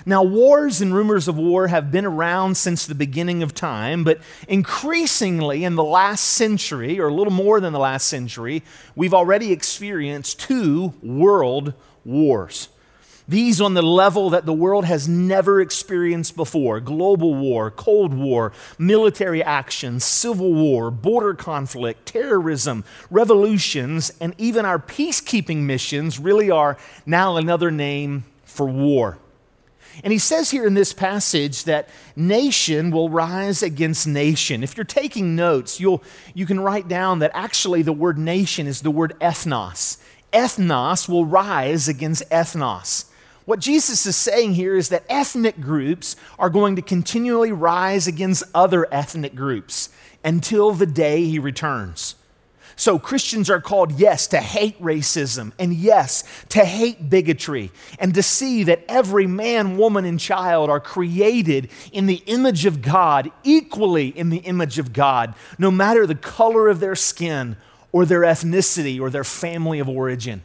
Now, 0.05 0.23
wars 0.23 0.81
and 0.81 0.93
rumors 0.93 1.27
of 1.27 1.37
war 1.37 1.67
have 1.67 1.91
been 1.91 2.05
around 2.05 2.55
since 2.55 2.85
the 2.85 2.95
beginning 2.95 3.43
of 3.43 3.53
time, 3.53 4.03
but 4.03 4.19
increasingly 4.47 5.63
in 5.63 5.75
the 5.75 5.83
last 5.83 6.23
century, 6.23 6.99
or 6.99 7.07
a 7.07 7.13
little 7.13 7.33
more 7.33 7.59
than 7.59 7.73
the 7.73 7.79
last 7.79 8.07
century, 8.07 8.63
we've 8.95 9.13
already 9.13 9.51
experienced 9.51 10.39
two 10.39 10.93
world 11.01 11.73
wars. 12.05 12.69
These 13.27 13.61
on 13.61 13.75
the 13.75 13.83
level 13.83 14.31
that 14.31 14.47
the 14.47 14.53
world 14.53 14.85
has 14.85 15.07
never 15.07 15.61
experienced 15.61 16.35
before 16.35 16.79
global 16.79 17.35
war, 17.35 17.69
Cold 17.69 18.11
War, 18.11 18.51
military 18.79 19.43
action, 19.43 19.99
civil 19.99 20.51
war, 20.51 20.89
border 20.89 21.35
conflict, 21.35 22.07
terrorism, 22.07 22.83
revolutions, 23.11 24.11
and 24.19 24.33
even 24.39 24.65
our 24.65 24.79
peacekeeping 24.79 25.57
missions 25.57 26.17
really 26.17 26.49
are 26.49 26.75
now 27.05 27.37
another 27.37 27.69
name 27.69 28.23
for 28.45 28.65
war. 28.65 29.19
And 30.03 30.13
he 30.13 30.19
says 30.19 30.51
here 30.51 30.65
in 30.65 30.73
this 30.73 30.93
passage 30.93 31.65
that 31.65 31.89
nation 32.15 32.91
will 32.91 33.09
rise 33.09 33.61
against 33.61 34.07
nation. 34.07 34.63
If 34.63 34.77
you're 34.77 34.83
taking 34.83 35.35
notes, 35.35 35.79
you'll, 35.79 36.03
you 36.33 36.45
can 36.45 36.59
write 36.59 36.87
down 36.87 37.19
that 37.19 37.31
actually 37.33 37.81
the 37.81 37.93
word 37.93 38.17
nation 38.17 38.67
is 38.67 38.81
the 38.81 38.91
word 38.91 39.15
ethnos. 39.19 39.97
Ethnos 40.31 41.09
will 41.09 41.25
rise 41.25 41.87
against 41.87 42.29
ethnos. 42.29 43.05
What 43.45 43.59
Jesus 43.59 44.05
is 44.05 44.15
saying 44.15 44.53
here 44.53 44.75
is 44.75 44.89
that 44.89 45.05
ethnic 45.09 45.59
groups 45.59 46.15
are 46.37 46.51
going 46.51 46.75
to 46.75 46.83
continually 46.83 47.51
rise 47.51 48.07
against 48.07 48.43
other 48.53 48.87
ethnic 48.93 49.33
groups 49.33 49.89
until 50.23 50.71
the 50.71 50.85
day 50.85 51.25
he 51.25 51.39
returns. 51.39 52.13
So 52.79 52.97
Christians 52.97 53.49
are 53.49 53.59
called, 53.59 53.99
yes, 53.99 54.25
to 54.27 54.37
hate 54.37 54.81
racism, 54.81 55.51
and 55.59 55.73
yes, 55.73 56.23
to 56.47 56.63
hate 56.63 57.09
bigotry, 57.09 57.71
and 57.99 58.13
to 58.13 58.23
see 58.23 58.63
that 58.63 58.85
every 58.87 59.27
man, 59.27 59.75
woman, 59.75 60.05
and 60.05 60.17
child 60.17 60.69
are 60.69 60.79
created 60.79 61.69
in 61.91 62.05
the 62.05 62.23
image 62.25 62.65
of 62.65 62.81
God, 62.81 63.33
equally 63.43 64.07
in 64.07 64.29
the 64.29 64.37
image 64.37 64.79
of 64.79 64.93
God, 64.93 65.35
no 65.57 65.69
matter 65.69 66.07
the 66.07 66.15
color 66.15 66.69
of 66.69 66.79
their 66.79 66.95
skin 66.95 67.57
or 67.91 68.05
their 68.05 68.21
ethnicity 68.21 68.97
or 68.97 69.09
their 69.09 69.25
family 69.25 69.79
of 69.79 69.89
origin. 69.89 70.41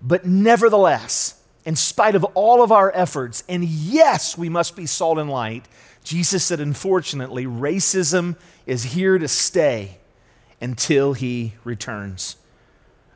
But 0.00 0.24
nevertheless, 0.24 1.38
in 1.66 1.76
spite 1.76 2.14
of 2.14 2.24
all 2.32 2.62
of 2.62 2.72
our 2.72 2.90
efforts, 2.94 3.44
and 3.46 3.62
yes, 3.62 4.38
we 4.38 4.48
must 4.48 4.74
be 4.74 4.86
salt 4.86 5.18
and 5.18 5.28
light, 5.28 5.66
Jesus 6.02 6.44
said, 6.44 6.60
unfortunately, 6.60 7.44
racism 7.44 8.36
is 8.64 8.84
here 8.84 9.18
to 9.18 9.28
stay 9.28 9.98
until 10.62 11.12
he 11.12 11.54
returns. 11.64 12.36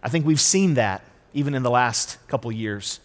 I 0.03 0.09
think 0.09 0.27
we've 0.27 0.41
seen 0.41 0.75
that 0.75 1.03
even 1.33 1.55
in 1.55 1.63
the 1.63 1.71
last 1.71 2.19
couple 2.29 2.51
years. 2.51 3.01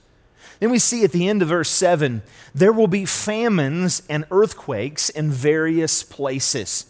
Then 0.59 0.71
we 0.71 0.79
see 0.79 1.03
at 1.03 1.11
the 1.11 1.27
end 1.27 1.41
of 1.41 1.49
verse 1.49 1.69
7 1.69 2.21
there 2.53 2.71
will 2.71 2.87
be 2.87 3.05
famines 3.05 4.03
and 4.09 4.25
earthquakes 4.31 5.09
in 5.09 5.31
various 5.31 6.03
places. 6.03 6.87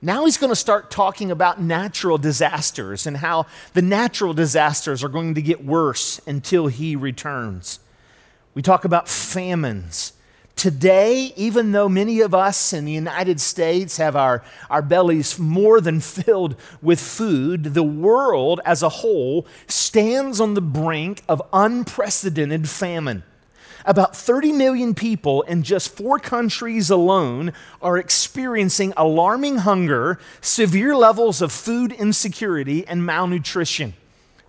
Now 0.00 0.24
he's 0.24 0.36
going 0.36 0.50
to 0.50 0.56
start 0.56 0.90
talking 0.90 1.30
about 1.30 1.60
natural 1.60 2.18
disasters 2.18 3.06
and 3.06 3.18
how 3.18 3.46
the 3.74 3.82
natural 3.82 4.34
disasters 4.34 5.04
are 5.04 5.08
going 5.08 5.34
to 5.34 5.42
get 5.42 5.64
worse 5.64 6.20
until 6.26 6.66
he 6.66 6.96
returns. 6.96 7.78
We 8.54 8.62
talk 8.62 8.84
about 8.84 9.08
famines 9.08 10.12
Today, 10.56 11.32
even 11.34 11.72
though 11.72 11.88
many 11.88 12.20
of 12.20 12.34
us 12.34 12.72
in 12.72 12.84
the 12.84 12.92
United 12.92 13.40
States 13.40 13.96
have 13.96 14.14
our, 14.14 14.44
our 14.70 14.82
bellies 14.82 15.38
more 15.38 15.80
than 15.80 16.00
filled 16.00 16.56
with 16.80 17.00
food, 17.00 17.74
the 17.74 17.82
world 17.82 18.60
as 18.64 18.82
a 18.82 18.88
whole 18.88 19.46
stands 19.66 20.40
on 20.40 20.54
the 20.54 20.60
brink 20.60 21.22
of 21.28 21.42
unprecedented 21.52 22.68
famine. 22.68 23.24
About 23.84 24.14
30 24.14 24.52
million 24.52 24.94
people 24.94 25.42
in 25.42 25.62
just 25.62 25.96
four 25.96 26.18
countries 26.18 26.90
alone 26.90 27.52
are 27.80 27.98
experiencing 27.98 28.92
alarming 28.96 29.58
hunger, 29.58 30.18
severe 30.40 30.94
levels 30.94 31.42
of 31.42 31.50
food 31.50 31.90
insecurity, 31.90 32.86
and 32.86 33.04
malnutrition. 33.04 33.94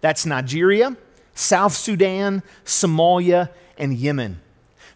That's 0.01 0.25
Nigeria, 0.25 0.95
South 1.33 1.73
Sudan, 1.73 2.43
Somalia, 2.65 3.49
and 3.77 3.95
Yemen. 3.95 4.39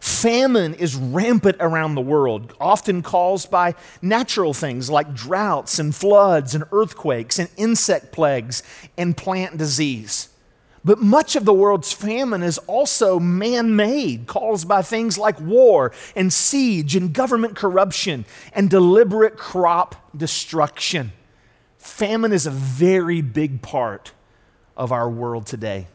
Famine 0.00 0.74
is 0.74 0.94
rampant 0.94 1.56
around 1.60 1.94
the 1.94 2.00
world, 2.00 2.54
often 2.60 3.02
caused 3.02 3.50
by 3.50 3.74
natural 4.00 4.54
things 4.54 4.88
like 4.88 5.14
droughts 5.14 5.78
and 5.78 5.94
floods 5.94 6.54
and 6.54 6.64
earthquakes 6.72 7.38
and 7.38 7.48
insect 7.56 8.12
plagues 8.12 8.62
and 8.96 9.16
plant 9.16 9.56
disease. 9.56 10.28
But 10.84 11.00
much 11.00 11.34
of 11.34 11.44
the 11.44 11.52
world's 11.52 11.92
famine 11.92 12.42
is 12.42 12.58
also 12.58 13.18
man 13.18 13.74
made, 13.74 14.26
caused 14.26 14.68
by 14.68 14.82
things 14.82 15.18
like 15.18 15.40
war 15.40 15.92
and 16.14 16.32
siege 16.32 16.94
and 16.94 17.12
government 17.12 17.56
corruption 17.56 18.24
and 18.52 18.70
deliberate 18.70 19.36
crop 19.36 19.96
destruction. 20.16 21.12
Famine 21.76 22.32
is 22.32 22.46
a 22.46 22.50
very 22.50 23.20
big 23.20 23.60
part 23.60 24.12
of 24.76 24.92
our 24.92 25.10
world 25.10 25.46
today. 25.46 25.88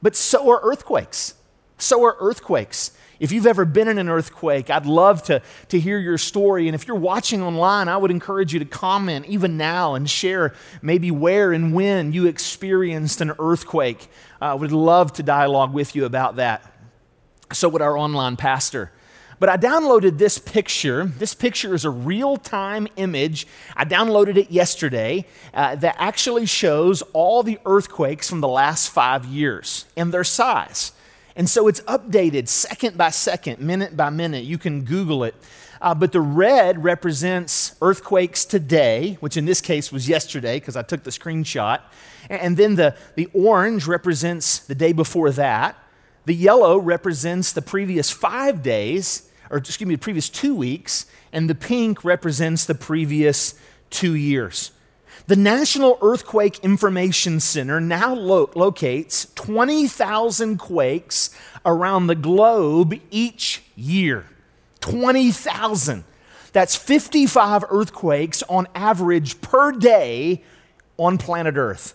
But 0.00 0.14
so 0.14 0.48
are 0.50 0.60
earthquakes. 0.62 1.34
So 1.78 2.04
are 2.04 2.16
earthquakes. 2.20 2.92
If 3.20 3.32
you've 3.32 3.46
ever 3.46 3.64
been 3.64 3.88
in 3.88 3.98
an 3.98 4.08
earthquake, 4.08 4.70
I'd 4.70 4.86
love 4.86 5.24
to, 5.24 5.42
to 5.68 5.80
hear 5.80 5.98
your 5.98 6.18
story. 6.18 6.68
And 6.68 6.74
if 6.74 6.86
you're 6.86 6.96
watching 6.96 7.42
online, 7.42 7.88
I 7.88 7.96
would 7.96 8.10
encourage 8.10 8.52
you 8.52 8.60
to 8.60 8.64
comment 8.64 9.26
even 9.26 9.56
now 9.56 9.94
and 9.94 10.08
share 10.08 10.54
maybe 10.82 11.10
where 11.10 11.52
and 11.52 11.74
when 11.74 12.12
you 12.12 12.26
experienced 12.26 13.20
an 13.20 13.32
earthquake. 13.38 14.08
I 14.40 14.50
uh, 14.50 14.56
would 14.56 14.70
love 14.70 15.12
to 15.14 15.22
dialogue 15.22 15.72
with 15.72 15.96
you 15.96 16.04
about 16.04 16.36
that. 16.36 16.72
So 17.52 17.68
would 17.68 17.82
our 17.82 17.96
online 17.96 18.36
pastor. 18.36 18.92
But 19.40 19.48
I 19.48 19.56
downloaded 19.56 20.18
this 20.18 20.38
picture. 20.38 21.04
This 21.04 21.34
picture 21.34 21.74
is 21.74 21.84
a 21.84 21.90
real 21.90 22.36
time 22.36 22.88
image. 22.96 23.46
I 23.76 23.84
downloaded 23.84 24.36
it 24.36 24.50
yesterday 24.50 25.26
uh, 25.54 25.76
that 25.76 25.96
actually 25.98 26.46
shows 26.46 27.02
all 27.12 27.42
the 27.42 27.58
earthquakes 27.64 28.28
from 28.28 28.40
the 28.40 28.48
last 28.48 28.90
five 28.90 29.24
years 29.24 29.86
and 29.96 30.12
their 30.12 30.24
size. 30.24 30.92
And 31.38 31.48
so 31.48 31.68
it's 31.68 31.80
updated 31.82 32.48
second 32.48 32.98
by 32.98 33.10
second, 33.10 33.60
minute 33.60 33.96
by 33.96 34.10
minute. 34.10 34.42
You 34.42 34.58
can 34.58 34.82
Google 34.82 35.22
it. 35.22 35.36
Uh, 35.80 35.94
but 35.94 36.10
the 36.10 36.20
red 36.20 36.82
represents 36.82 37.76
earthquakes 37.80 38.44
today, 38.44 39.16
which 39.20 39.36
in 39.36 39.44
this 39.44 39.60
case 39.60 39.92
was 39.92 40.08
yesterday 40.08 40.56
because 40.56 40.74
I 40.74 40.82
took 40.82 41.04
the 41.04 41.10
screenshot. 41.10 41.80
And 42.28 42.56
then 42.56 42.74
the, 42.74 42.96
the 43.14 43.28
orange 43.32 43.86
represents 43.86 44.58
the 44.58 44.74
day 44.74 44.92
before 44.92 45.30
that. 45.30 45.76
The 46.26 46.34
yellow 46.34 46.76
represents 46.76 47.52
the 47.52 47.62
previous 47.62 48.10
five 48.10 48.60
days, 48.60 49.30
or 49.48 49.58
excuse 49.58 49.86
me, 49.86 49.94
the 49.94 50.00
previous 50.00 50.28
two 50.28 50.56
weeks. 50.56 51.06
And 51.32 51.48
the 51.48 51.54
pink 51.54 52.04
represents 52.04 52.64
the 52.64 52.74
previous 52.74 53.54
two 53.90 54.16
years. 54.16 54.72
The 55.28 55.36
National 55.36 55.98
Earthquake 56.00 56.60
Information 56.60 57.38
Center 57.38 57.82
now 57.82 58.14
lo- 58.14 58.48
locates 58.54 59.26
20,000 59.34 60.56
quakes 60.56 61.28
around 61.66 62.06
the 62.06 62.14
globe 62.14 62.94
each 63.10 63.62
year. 63.76 64.24
20,000. 64.80 66.04
That's 66.54 66.76
55 66.76 67.66
earthquakes 67.68 68.42
on 68.44 68.68
average 68.74 69.42
per 69.42 69.70
day 69.70 70.42
on 70.96 71.18
planet 71.18 71.58
Earth. 71.58 71.92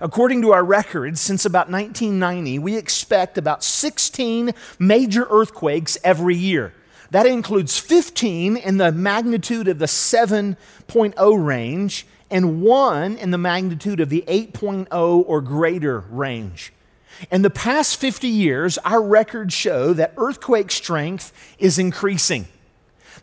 According 0.00 0.42
to 0.42 0.52
our 0.52 0.62
records, 0.62 1.20
since 1.20 1.44
about 1.44 1.68
1990, 1.68 2.60
we 2.60 2.76
expect 2.76 3.36
about 3.36 3.64
16 3.64 4.52
major 4.78 5.26
earthquakes 5.28 5.98
every 6.04 6.36
year. 6.36 6.72
That 7.10 7.26
includes 7.26 7.76
15 7.80 8.56
in 8.56 8.76
the 8.76 8.92
magnitude 8.92 9.66
of 9.66 9.80
the 9.80 9.86
7.0 9.86 11.44
range 11.44 12.06
and 12.30 12.62
one 12.62 13.16
in 13.16 13.30
the 13.30 13.38
magnitude 13.38 14.00
of 14.00 14.10
the 14.10 14.24
8.0 14.28 14.88
or 15.26 15.40
greater 15.40 16.00
range. 16.10 16.72
In 17.30 17.42
the 17.42 17.50
past 17.50 17.98
50 17.98 18.28
years, 18.28 18.78
our 18.78 19.02
records 19.02 19.54
show 19.54 19.92
that 19.94 20.14
earthquake 20.16 20.70
strength 20.70 21.32
is 21.58 21.78
increasing. 21.78 22.46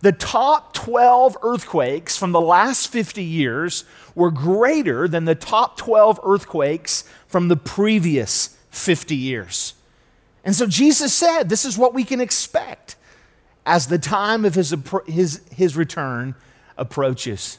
The 0.02 0.12
top 0.12 0.74
12 0.74 1.38
earthquakes 1.42 2.18
from 2.18 2.32
the 2.32 2.42
last 2.42 2.92
50 2.92 3.24
years 3.24 3.86
were 4.14 4.32
greater 4.32 5.08
than 5.08 5.26
the 5.26 5.36
top 5.36 5.78
12 5.78 6.20
earthquakes 6.24 7.06
from 7.28 7.48
the 7.48 7.56
previous 7.56 8.58
50 8.72 9.16
years. 9.16 9.74
And 10.44 10.54
so 10.54 10.68
Jesus 10.68 11.14
said, 11.14 11.50
This 11.50 11.66
is 11.66 11.78
what 11.78 11.94
we 11.94 12.04
can 12.04 12.20
expect 12.20 12.98
as 13.66 13.88
the 13.88 13.98
time 13.98 14.46
of 14.46 14.56
his, 14.56 14.76
his, 15.08 15.42
his 15.52 15.76
return 15.76 16.36
approaches. 16.78 17.58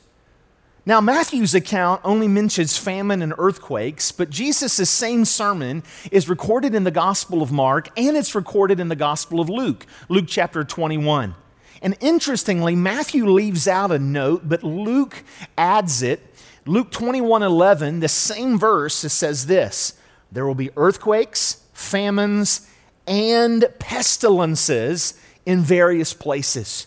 Now, 0.88 1.00
Matthew's 1.00 1.52
account 1.52 2.00
only 2.04 2.28
mentions 2.28 2.78
famine 2.78 3.20
and 3.20 3.34
earthquakes, 3.38 4.12
but 4.12 4.30
Jesus' 4.30 4.88
same 4.88 5.24
sermon 5.24 5.82
is 6.12 6.28
recorded 6.28 6.76
in 6.76 6.84
the 6.84 6.92
Gospel 6.92 7.42
of 7.42 7.50
Mark 7.50 7.88
and 7.98 8.16
it's 8.16 8.36
recorded 8.36 8.78
in 8.78 8.88
the 8.88 8.94
Gospel 8.94 9.40
of 9.40 9.48
Luke, 9.48 9.84
Luke 10.08 10.26
chapter 10.28 10.62
21. 10.62 11.34
And 11.82 11.96
interestingly, 12.00 12.76
Matthew 12.76 13.26
leaves 13.26 13.66
out 13.66 13.90
a 13.90 13.98
note, 13.98 14.48
but 14.48 14.62
Luke 14.62 15.24
adds 15.58 16.02
it. 16.02 16.22
Luke 16.66 16.92
21 16.92 17.42
11, 17.42 17.98
the 17.98 18.08
same 18.08 18.56
verse, 18.56 19.02
it 19.02 19.08
says 19.08 19.46
this 19.46 19.98
There 20.30 20.46
will 20.46 20.54
be 20.54 20.70
earthquakes, 20.76 21.64
famines, 21.72 22.70
and 23.08 23.64
pestilences 23.80 25.20
in 25.44 25.62
various 25.62 26.14
places. 26.14 26.86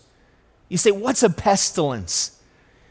You 0.69 0.77
say, 0.77 0.91
What's 0.91 1.21
a 1.21 1.29
pestilence? 1.29 2.38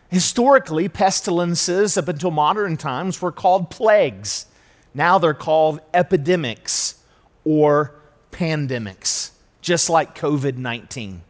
Historically, 0.09 0.89
pestilences 0.89 1.99
up 1.99 2.09
until 2.09 2.31
modern 2.31 2.77
times 2.77 3.21
were 3.21 3.33
called 3.33 3.71
plagues. 3.71 4.47
Now 4.95 5.19
they're 5.19 5.35
called 5.35 5.81
epidemics 5.93 7.03
or 7.45 7.95
pandemics, 8.33 9.33
just 9.61 9.91
like 9.91 10.19
COVID 10.19 10.57
19. 10.57 11.23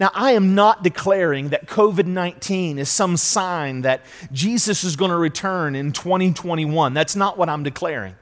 Now, 0.00 0.10
I 0.14 0.32
am 0.32 0.54
not 0.54 0.82
declaring 0.82 1.48
that 1.48 1.66
COVID 1.66 2.06
19 2.06 2.78
is 2.78 2.90
some 2.90 3.16
sign 3.16 3.82
that 3.82 4.02
Jesus 4.32 4.84
is 4.84 4.96
going 4.96 5.10
to 5.10 5.16
return 5.16 5.74
in 5.74 5.92
2021. 5.92 6.92
That's 6.92 7.16
not 7.16 7.38
what 7.38 7.48
I'm 7.48 7.62
declaring. 7.62 8.16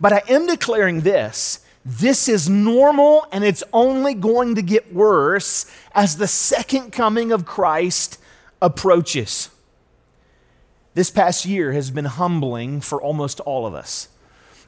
But 0.00 0.12
I 0.12 0.22
am 0.28 0.46
declaring 0.46 1.02
this 1.02 1.64
this 1.84 2.28
is 2.28 2.48
normal 2.48 3.26
and 3.32 3.42
it's 3.42 3.64
only 3.72 4.14
going 4.14 4.54
to 4.54 4.62
get 4.62 4.94
worse 4.94 5.66
as 5.94 6.16
the 6.16 6.28
second 6.28 6.92
coming 6.92 7.32
of 7.32 7.44
Christ 7.44 8.18
approaches. 8.62 9.50
This 10.94 11.10
past 11.10 11.44
year 11.44 11.72
has 11.72 11.90
been 11.90 12.04
humbling 12.04 12.80
for 12.80 13.02
almost 13.02 13.40
all 13.40 13.66
of 13.66 13.74
us. 13.74 14.08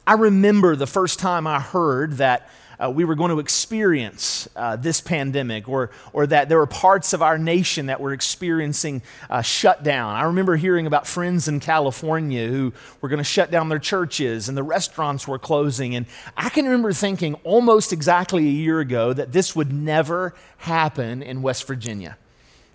I 0.05 0.13
remember 0.13 0.75
the 0.75 0.85
first 0.85 1.17
time 1.17 1.47
I 1.47 1.59
heard 1.59 2.17
that 2.17 2.49
uh, 2.77 2.91
we 2.91 3.05
were 3.05 3.15
going 3.15 3.31
to 3.31 3.39
experience 3.39 4.49
uh, 4.57 4.75
this 4.75 4.99
pandemic 4.99 5.69
or, 5.69 5.91
or 6.11 6.27
that 6.27 6.49
there 6.49 6.57
were 6.57 6.67
parts 6.67 7.13
of 7.13 7.21
our 7.21 7.37
nation 7.37 7.85
that 7.85 8.01
were 8.01 8.11
experiencing 8.11 9.01
uh, 9.29 9.41
shutdown. 9.41 10.13
I 10.13 10.23
remember 10.23 10.57
hearing 10.57 10.85
about 10.85 11.07
friends 11.07 11.47
in 11.47 11.61
California 11.61 12.47
who 12.47 12.73
were 12.99 13.07
going 13.07 13.19
to 13.19 13.23
shut 13.23 13.49
down 13.49 13.69
their 13.69 13.79
churches 13.79 14.49
and 14.49 14.57
the 14.57 14.63
restaurants 14.63 15.25
were 15.25 15.39
closing. 15.39 15.95
And 15.95 16.05
I 16.35 16.49
can 16.49 16.65
remember 16.65 16.91
thinking 16.91 17.35
almost 17.45 17.93
exactly 17.93 18.45
a 18.45 18.51
year 18.51 18.81
ago 18.81 19.13
that 19.13 19.31
this 19.31 19.55
would 19.55 19.71
never 19.71 20.35
happen 20.57 21.23
in 21.23 21.41
West 21.41 21.65
Virginia 21.65 22.17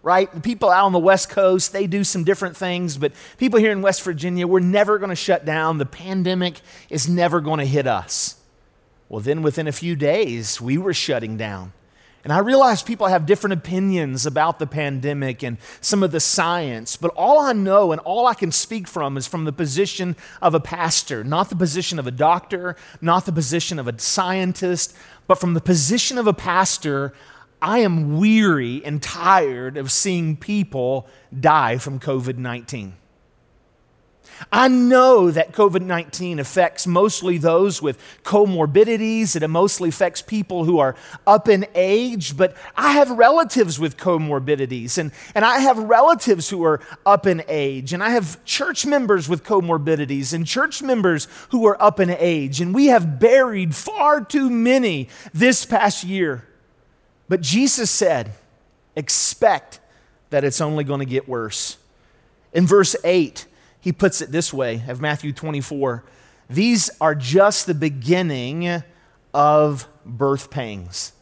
right? 0.02 0.42
People 0.42 0.70
out 0.70 0.86
on 0.86 0.92
the 0.92 0.98
West 0.98 1.28
Coast, 1.28 1.72
they 1.72 1.86
do 1.86 2.04
some 2.04 2.24
different 2.24 2.56
things, 2.56 2.96
but 2.96 3.12
people 3.38 3.58
here 3.58 3.72
in 3.72 3.82
West 3.82 4.02
Virginia, 4.02 4.46
we're 4.46 4.60
never 4.60 4.98
going 4.98 5.10
to 5.10 5.16
shut 5.16 5.44
down. 5.44 5.78
The 5.78 5.86
pandemic 5.86 6.60
is 6.88 7.08
never 7.08 7.40
going 7.40 7.58
to 7.58 7.66
hit 7.66 7.86
us. 7.86 8.36
Well, 9.08 9.20
then 9.20 9.42
within 9.42 9.66
a 9.66 9.72
few 9.72 9.96
days, 9.96 10.60
we 10.60 10.78
were 10.78 10.94
shutting 10.94 11.36
down. 11.36 11.72
And 12.22 12.32
I 12.34 12.38
realize 12.38 12.82
people 12.82 13.06
have 13.06 13.24
different 13.24 13.54
opinions 13.54 14.26
about 14.26 14.58
the 14.58 14.66
pandemic 14.66 15.42
and 15.42 15.56
some 15.80 16.02
of 16.02 16.12
the 16.12 16.20
science, 16.20 16.96
but 16.96 17.12
all 17.16 17.40
I 17.40 17.54
know 17.54 17.92
and 17.92 18.00
all 18.02 18.26
I 18.26 18.34
can 18.34 18.52
speak 18.52 18.86
from 18.86 19.16
is 19.16 19.26
from 19.26 19.46
the 19.46 19.52
position 19.52 20.16
of 20.42 20.54
a 20.54 20.60
pastor, 20.60 21.24
not 21.24 21.48
the 21.48 21.56
position 21.56 21.98
of 21.98 22.06
a 22.06 22.10
doctor, 22.10 22.76
not 23.00 23.24
the 23.24 23.32
position 23.32 23.78
of 23.78 23.88
a 23.88 23.98
scientist, 23.98 24.94
but 25.26 25.40
from 25.40 25.54
the 25.54 25.62
position 25.62 26.18
of 26.18 26.26
a 26.26 26.34
pastor, 26.34 27.14
I 27.62 27.80
am 27.80 28.18
weary 28.18 28.82
and 28.84 29.02
tired 29.02 29.76
of 29.76 29.92
seeing 29.92 30.36
people 30.36 31.06
die 31.38 31.78
from 31.78 32.00
COVID 32.00 32.36
19. 32.36 32.94
I 34.50 34.68
know 34.68 35.30
that 35.30 35.52
COVID 35.52 35.82
19 35.82 36.38
affects 36.38 36.86
mostly 36.86 37.38
those 37.38 37.82
with 37.82 37.98
comorbidities. 38.22 39.34
And 39.34 39.44
it 39.44 39.48
mostly 39.48 39.90
affects 39.90 40.22
people 40.22 40.64
who 40.64 40.78
are 40.78 40.96
up 41.26 41.48
in 41.48 41.66
age, 41.74 42.36
but 42.36 42.56
I 42.76 42.92
have 42.92 43.10
relatives 43.10 43.78
with 43.78 43.96
comorbidities, 43.96 44.98
and, 44.98 45.12
and 45.34 45.44
I 45.44 45.58
have 45.58 45.78
relatives 45.78 46.48
who 46.48 46.64
are 46.64 46.80
up 47.04 47.26
in 47.26 47.42
age, 47.48 47.92
and 47.92 48.02
I 48.02 48.10
have 48.10 48.44
church 48.44 48.86
members 48.86 49.28
with 49.28 49.44
comorbidities, 49.44 50.32
and 50.32 50.46
church 50.46 50.82
members 50.82 51.28
who 51.50 51.66
are 51.66 51.80
up 51.82 52.00
in 52.00 52.10
age, 52.10 52.60
and 52.60 52.74
we 52.74 52.86
have 52.86 53.20
buried 53.20 53.74
far 53.74 54.24
too 54.24 54.50
many 54.50 55.08
this 55.32 55.64
past 55.64 56.04
year. 56.04 56.46
But 57.30 57.42
Jesus 57.42 57.92
said, 57.92 58.32
expect 58.96 59.78
that 60.30 60.42
it's 60.42 60.60
only 60.60 60.82
going 60.82 60.98
to 60.98 61.06
get 61.06 61.28
worse. 61.28 61.78
In 62.52 62.66
verse 62.66 62.96
8, 63.04 63.46
he 63.80 63.92
puts 63.92 64.20
it 64.20 64.32
this 64.32 64.52
way 64.52 64.82
of 64.88 65.00
Matthew 65.00 65.32
24 65.32 66.02
These 66.50 66.90
are 67.00 67.14
just 67.14 67.66
the 67.68 67.74
beginning 67.74 68.82
of 69.32 69.86
birth 70.04 70.50
pangs. 70.50 71.12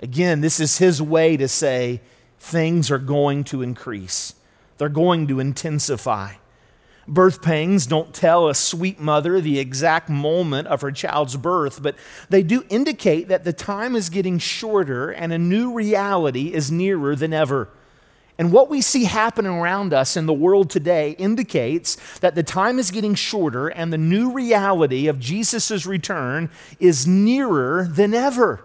Again, 0.00 0.40
this 0.40 0.60
is 0.60 0.78
his 0.78 1.02
way 1.02 1.36
to 1.36 1.46
say 1.46 2.00
things 2.38 2.90
are 2.90 2.98
going 2.98 3.44
to 3.44 3.60
increase, 3.60 4.32
they're 4.78 4.88
going 4.88 5.26
to 5.26 5.40
intensify. 5.40 6.36
Birth 7.06 7.42
pangs 7.42 7.86
don't 7.86 8.14
tell 8.14 8.48
a 8.48 8.54
sweet 8.54 8.98
mother 8.98 9.40
the 9.40 9.58
exact 9.58 10.08
moment 10.08 10.68
of 10.68 10.80
her 10.80 10.90
child's 10.90 11.36
birth, 11.36 11.82
but 11.82 11.96
they 12.30 12.42
do 12.42 12.64
indicate 12.70 13.28
that 13.28 13.44
the 13.44 13.52
time 13.52 13.94
is 13.94 14.08
getting 14.08 14.38
shorter 14.38 15.10
and 15.10 15.32
a 15.32 15.38
new 15.38 15.72
reality 15.72 16.54
is 16.54 16.70
nearer 16.70 17.14
than 17.14 17.34
ever. 17.34 17.68
And 18.38 18.52
what 18.52 18.68
we 18.68 18.80
see 18.80 19.04
happening 19.04 19.52
around 19.52 19.92
us 19.92 20.16
in 20.16 20.26
the 20.26 20.32
world 20.32 20.68
today 20.70 21.10
indicates 21.12 21.96
that 22.18 22.34
the 22.34 22.42
time 22.42 22.78
is 22.78 22.90
getting 22.90 23.14
shorter 23.14 23.68
and 23.68 23.92
the 23.92 23.98
new 23.98 24.32
reality 24.32 25.06
of 25.06 25.20
Jesus' 25.20 25.86
return 25.86 26.50
is 26.80 27.06
nearer 27.06 27.86
than 27.88 28.12
ever. 28.12 28.64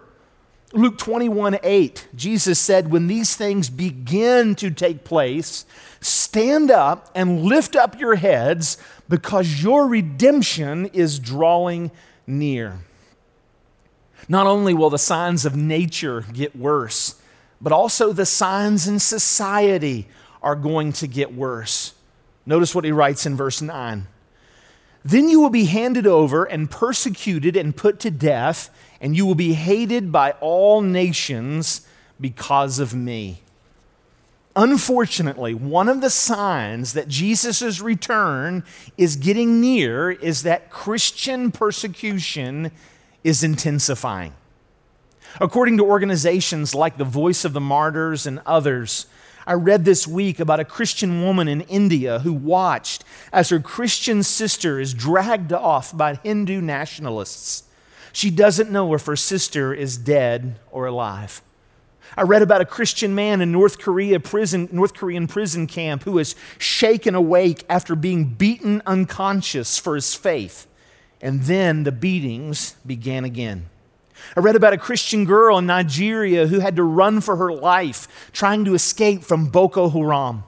Luke 0.72 0.98
21 0.98 1.58
8, 1.62 2.08
Jesus 2.14 2.58
said, 2.58 2.92
When 2.92 3.08
these 3.08 3.34
things 3.34 3.68
begin 3.70 4.54
to 4.56 4.70
take 4.70 5.02
place, 5.02 5.64
stand 6.00 6.70
up 6.70 7.10
and 7.14 7.42
lift 7.42 7.74
up 7.74 7.98
your 7.98 8.14
heads 8.14 8.76
because 9.08 9.62
your 9.62 9.88
redemption 9.88 10.86
is 10.86 11.18
drawing 11.18 11.90
near. 12.26 12.78
Not 14.28 14.46
only 14.46 14.72
will 14.72 14.90
the 14.90 14.98
signs 14.98 15.44
of 15.44 15.56
nature 15.56 16.24
get 16.32 16.54
worse, 16.54 17.20
but 17.60 17.72
also 17.72 18.12
the 18.12 18.26
signs 18.26 18.86
in 18.86 19.00
society 19.00 20.06
are 20.40 20.54
going 20.54 20.92
to 20.94 21.08
get 21.08 21.34
worse. 21.34 21.94
Notice 22.46 22.74
what 22.74 22.84
he 22.84 22.92
writes 22.92 23.26
in 23.26 23.36
verse 23.36 23.60
9. 23.60 24.06
Then 25.04 25.28
you 25.28 25.40
will 25.40 25.50
be 25.50 25.64
handed 25.64 26.06
over 26.06 26.44
and 26.44 26.70
persecuted 26.70 27.56
and 27.56 27.76
put 27.76 27.98
to 28.00 28.10
death, 28.10 28.70
and 29.00 29.16
you 29.16 29.24
will 29.24 29.34
be 29.34 29.54
hated 29.54 30.12
by 30.12 30.32
all 30.40 30.80
nations 30.82 31.86
because 32.20 32.78
of 32.78 32.94
me. 32.94 33.42
Unfortunately, 34.56 35.54
one 35.54 35.88
of 35.88 36.00
the 36.00 36.10
signs 36.10 36.92
that 36.92 37.08
Jesus' 37.08 37.80
return 37.80 38.64
is 38.98 39.16
getting 39.16 39.60
near 39.60 40.10
is 40.10 40.42
that 40.42 40.70
Christian 40.70 41.52
persecution 41.52 42.72
is 43.22 43.44
intensifying. 43.44 44.34
According 45.40 45.76
to 45.76 45.84
organizations 45.84 46.74
like 46.74 46.98
the 46.98 47.04
Voice 47.04 47.44
of 47.44 47.52
the 47.52 47.60
Martyrs 47.60 48.26
and 48.26 48.40
others, 48.44 49.06
I 49.46 49.52
read 49.52 49.84
this 49.84 50.06
week 50.06 50.40
about 50.40 50.60
a 50.60 50.64
Christian 50.64 51.22
woman 51.22 51.46
in 51.46 51.62
India 51.62 52.18
who 52.18 52.32
watched 52.32 53.04
as 53.32 53.48
her 53.50 53.60
Christian 53.60 54.22
sister 54.24 54.80
is 54.80 54.92
dragged 54.92 55.52
off 55.52 55.96
by 55.96 56.16
Hindu 56.16 56.60
nationalists. 56.60 57.64
She 58.12 58.30
doesn't 58.30 58.70
know 58.70 58.94
if 58.94 59.06
her 59.06 59.16
sister 59.16 59.72
is 59.72 59.96
dead 59.96 60.56
or 60.70 60.86
alive. 60.86 61.42
I 62.16 62.22
read 62.22 62.42
about 62.42 62.60
a 62.60 62.66
Christian 62.66 63.14
man 63.14 63.40
in 63.40 63.52
North 63.52 63.78
Korea 63.78 64.18
prison, 64.18 64.68
North 64.72 64.94
Korean 64.94 65.26
prison 65.26 65.66
camp 65.66 66.02
who 66.02 66.12
was 66.12 66.34
shaken 66.58 67.14
awake 67.14 67.64
after 67.68 67.94
being 67.94 68.24
beaten 68.24 68.82
unconscious 68.84 69.78
for 69.78 69.94
his 69.94 70.14
faith. 70.14 70.66
And 71.20 71.42
then 71.42 71.84
the 71.84 71.92
beatings 71.92 72.76
began 72.84 73.24
again. 73.24 73.68
I 74.36 74.40
read 74.40 74.56
about 74.56 74.72
a 74.72 74.78
Christian 74.78 75.24
girl 75.24 75.58
in 75.58 75.66
Nigeria 75.66 76.46
who 76.46 76.60
had 76.60 76.76
to 76.76 76.82
run 76.82 77.20
for 77.20 77.36
her 77.36 77.52
life 77.52 78.30
trying 78.32 78.64
to 78.64 78.74
escape 78.74 79.22
from 79.22 79.46
Boko 79.46 79.88
Haram. 79.88 80.44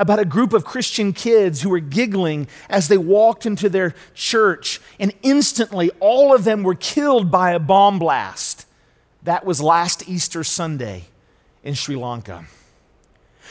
About 0.00 0.18
a 0.18 0.24
group 0.24 0.54
of 0.54 0.64
Christian 0.64 1.12
kids 1.12 1.60
who 1.60 1.68
were 1.68 1.78
giggling 1.78 2.48
as 2.70 2.88
they 2.88 2.96
walked 2.96 3.44
into 3.44 3.68
their 3.68 3.94
church, 4.14 4.80
and 4.98 5.12
instantly 5.22 5.90
all 6.00 6.34
of 6.34 6.44
them 6.44 6.62
were 6.62 6.74
killed 6.74 7.30
by 7.30 7.50
a 7.50 7.58
bomb 7.58 7.98
blast. 7.98 8.64
That 9.24 9.44
was 9.44 9.60
last 9.60 10.08
Easter 10.08 10.42
Sunday 10.42 11.04
in 11.62 11.74
Sri 11.74 11.96
Lanka. 11.96 12.46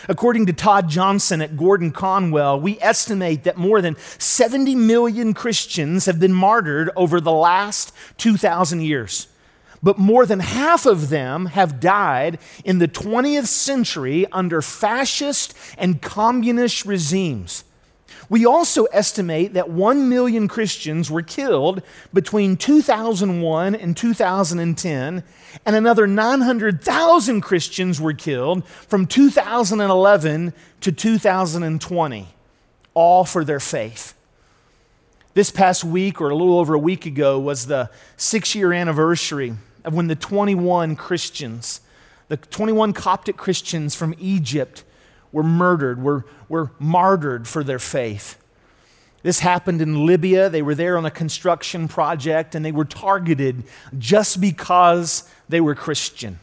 According 0.07 0.47
to 0.47 0.53
Todd 0.53 0.89
Johnson 0.89 1.39
at 1.39 1.55
Gordon 1.55 1.91
Conwell, 1.91 2.59
we 2.59 2.79
estimate 2.79 3.43
that 3.43 3.57
more 3.57 3.79
than 3.79 3.95
70 4.17 4.73
million 4.73 5.35
Christians 5.35 6.07
have 6.07 6.19
been 6.19 6.33
martyred 6.33 6.89
over 6.95 7.21
the 7.21 7.31
last 7.31 7.93
2,000 8.17 8.81
years 8.81 9.27
but 9.81 9.97
more 9.97 10.25
than 10.25 10.39
half 10.39 10.85
of 10.85 11.09
them 11.09 11.47
have 11.47 11.79
died 11.79 12.39
in 12.65 12.79
the 12.79 12.87
20th 12.87 13.47
century 13.47 14.25
under 14.31 14.61
fascist 14.61 15.53
and 15.77 16.01
communist 16.01 16.85
regimes. 16.85 17.63
We 18.29 18.45
also 18.45 18.85
estimate 18.85 19.53
that 19.53 19.71
1 19.71 20.07
million 20.07 20.47
Christians 20.47 21.09
were 21.09 21.23
killed 21.23 21.81
between 22.13 22.57
2001 22.57 23.75
and 23.75 23.97
2010, 23.97 25.23
and 25.65 25.75
another 25.75 26.05
900,000 26.05 27.41
Christians 27.41 27.99
were 27.99 28.13
killed 28.13 28.67
from 28.67 29.07
2011 29.07 30.53
to 30.81 30.91
2020, 30.91 32.27
all 32.93 33.25
for 33.25 33.43
their 33.43 33.59
faith. 33.59 34.13
This 35.33 35.49
past 35.49 35.83
week, 35.83 36.21
or 36.21 36.29
a 36.29 36.35
little 36.35 36.59
over 36.59 36.75
a 36.75 36.79
week 36.79 37.07
ago, 37.07 37.39
was 37.39 37.65
the 37.65 37.89
six 38.15 38.53
year 38.53 38.73
anniversary 38.73 39.55
of 39.83 39.93
when 39.93 40.07
the 40.07 40.15
21 40.15 40.95
Christians, 40.95 41.81
the 42.27 42.37
21 42.37 42.93
Coptic 42.93 43.37
Christians 43.37 43.95
from 43.95 44.13
Egypt, 44.19 44.83
were 45.31 45.43
murdered, 45.43 46.01
were, 46.01 46.25
were 46.47 46.71
martyred 46.79 47.47
for 47.47 47.63
their 47.63 47.79
faith. 47.79 48.37
This 49.21 49.39
happened 49.39 49.81
in 49.81 50.05
Libya. 50.05 50.49
They 50.49 50.61
were 50.61 50.75
there 50.75 50.97
on 50.97 51.05
a 51.05 51.11
construction 51.11 51.87
project 51.87 52.55
and 52.55 52.63
they 52.63 52.71
were 52.71 52.85
targeted 52.85 53.63
just 53.97 54.39
because 54.39 55.29
they 55.49 55.59
were 55.59 55.75
Christian. 55.75 56.39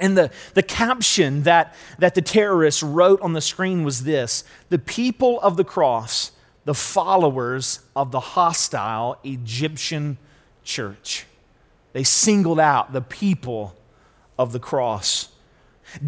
And 0.00 0.18
the, 0.18 0.32
the 0.54 0.62
caption 0.62 1.44
that, 1.44 1.74
that 1.98 2.16
the 2.16 2.22
terrorists 2.22 2.82
wrote 2.82 3.20
on 3.20 3.32
the 3.32 3.40
screen 3.40 3.84
was 3.84 4.04
this 4.04 4.42
The 4.68 4.78
people 4.78 5.40
of 5.40 5.56
the 5.56 5.64
cross, 5.64 6.32
the 6.64 6.74
followers 6.74 7.80
of 7.94 8.10
the 8.10 8.20
hostile 8.20 9.18
Egyptian 9.22 10.18
church. 10.64 11.26
They 11.94 12.02
singled 12.02 12.58
out 12.58 12.92
the 12.92 13.00
people 13.00 13.74
of 14.36 14.52
the 14.52 14.58
cross. 14.58 15.28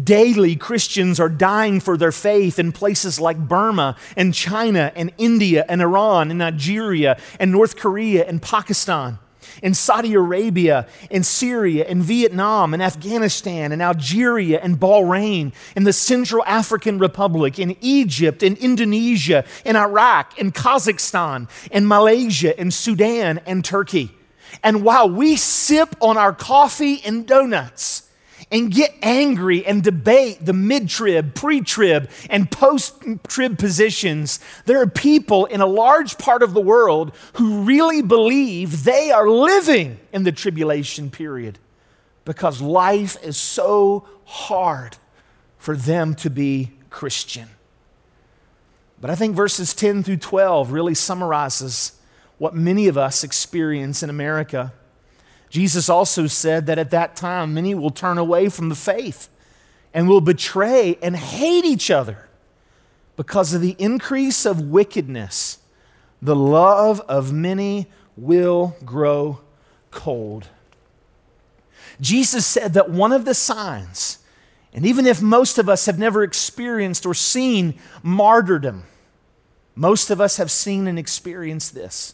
Daily, 0.03 0.57
Christians 0.57 1.17
are 1.17 1.29
dying 1.29 1.79
for 1.79 1.95
their 1.95 2.11
faith 2.11 2.59
in 2.59 2.73
places 2.73 3.21
like 3.21 3.37
Burma 3.37 3.95
and 4.17 4.33
China 4.33 4.91
and 4.97 5.13
India 5.17 5.65
and 5.69 5.81
Iran 5.81 6.29
and 6.29 6.39
Nigeria 6.39 7.17
and 7.39 7.53
North 7.53 7.77
Korea 7.77 8.27
and 8.27 8.41
Pakistan, 8.41 9.17
in 9.63 9.73
Saudi 9.73 10.13
Arabia, 10.13 10.87
in 11.09 11.23
Syria, 11.23 11.85
in 11.85 12.01
Vietnam, 12.01 12.73
in 12.73 12.81
Afghanistan, 12.81 13.71
in 13.71 13.79
Algeria, 13.79 14.59
and 14.61 14.77
Bahrain, 14.77 15.53
in 15.73 15.85
the 15.85 15.93
Central 15.93 16.43
African 16.43 16.99
Republic, 16.99 17.59
in 17.59 17.77
Egypt, 17.79 18.43
in 18.43 18.57
Indonesia, 18.57 19.45
in 19.63 19.77
Iraq, 19.77 20.37
in 20.37 20.51
Kazakhstan, 20.51 21.49
in 21.71 21.87
Malaysia, 21.87 22.59
in 22.59 22.71
Sudan, 22.71 23.39
and 23.45 23.63
Turkey. 23.63 24.16
And 24.63 24.83
while 24.83 25.09
we 25.09 25.35
sip 25.35 25.95
on 26.01 26.17
our 26.17 26.33
coffee 26.33 27.01
and 27.05 27.27
donuts 27.27 28.09
and 28.51 28.71
get 28.71 28.93
angry 29.01 29.65
and 29.65 29.83
debate 29.83 30.45
the 30.45 30.53
mid 30.53 30.89
trib, 30.89 31.35
pre 31.35 31.61
trib, 31.61 32.09
and 32.29 32.49
post 32.49 32.95
trib 33.27 33.57
positions, 33.57 34.39
there 34.65 34.81
are 34.81 34.87
people 34.87 35.45
in 35.45 35.61
a 35.61 35.65
large 35.65 36.17
part 36.17 36.43
of 36.43 36.53
the 36.53 36.61
world 36.61 37.13
who 37.33 37.63
really 37.63 38.01
believe 38.01 38.83
they 38.83 39.11
are 39.11 39.29
living 39.29 39.99
in 40.13 40.23
the 40.23 40.31
tribulation 40.31 41.09
period 41.09 41.59
because 42.25 42.61
life 42.61 43.17
is 43.23 43.37
so 43.37 44.07
hard 44.25 44.97
for 45.57 45.75
them 45.75 46.15
to 46.15 46.29
be 46.29 46.71
Christian. 46.89 47.49
But 48.99 49.09
I 49.09 49.15
think 49.15 49.35
verses 49.35 49.73
10 49.73 50.03
through 50.03 50.17
12 50.17 50.71
really 50.71 50.95
summarizes 50.95 51.96
what 52.37 52.55
many 52.55 52.87
of 52.87 52.97
us 52.97 53.23
experience 53.23 54.03
in 54.03 54.09
America. 54.09 54.73
Jesus 55.49 55.89
also 55.89 56.27
said 56.27 56.65
that 56.65 56.77
at 56.77 56.91
that 56.91 57.15
time, 57.15 57.53
many 57.53 57.73
will 57.73 57.89
turn 57.89 58.17
away 58.17 58.49
from 58.49 58.69
the 58.69 58.75
faith 58.75 59.29
and 59.93 60.07
will 60.07 60.21
betray 60.21 60.97
and 61.01 61.15
hate 61.15 61.65
each 61.65 61.89
other 61.89 62.27
because 63.15 63.53
of 63.53 63.61
the 63.61 63.75
increase 63.79 64.45
of 64.45 64.61
wickedness. 64.61 65.59
The 66.21 66.35
love 66.35 67.01
of 67.01 67.33
many 67.33 67.87
will 68.15 68.75
grow 68.85 69.39
cold. 69.91 70.49
Jesus 71.99 72.45
said 72.45 72.73
that 72.73 72.89
one 72.89 73.11
of 73.11 73.25
the 73.25 73.33
signs, 73.33 74.19
and 74.73 74.85
even 74.85 75.07
if 75.07 75.21
most 75.21 75.57
of 75.57 75.67
us 75.67 75.87
have 75.87 75.97
never 75.97 76.23
experienced 76.23 77.05
or 77.05 77.13
seen 77.13 77.79
martyrdom, 78.03 78.83
most 79.75 80.11
of 80.11 80.21
us 80.21 80.37
have 80.37 80.51
seen 80.51 80.87
and 80.87 80.99
experienced 80.99 81.73
this 81.73 82.13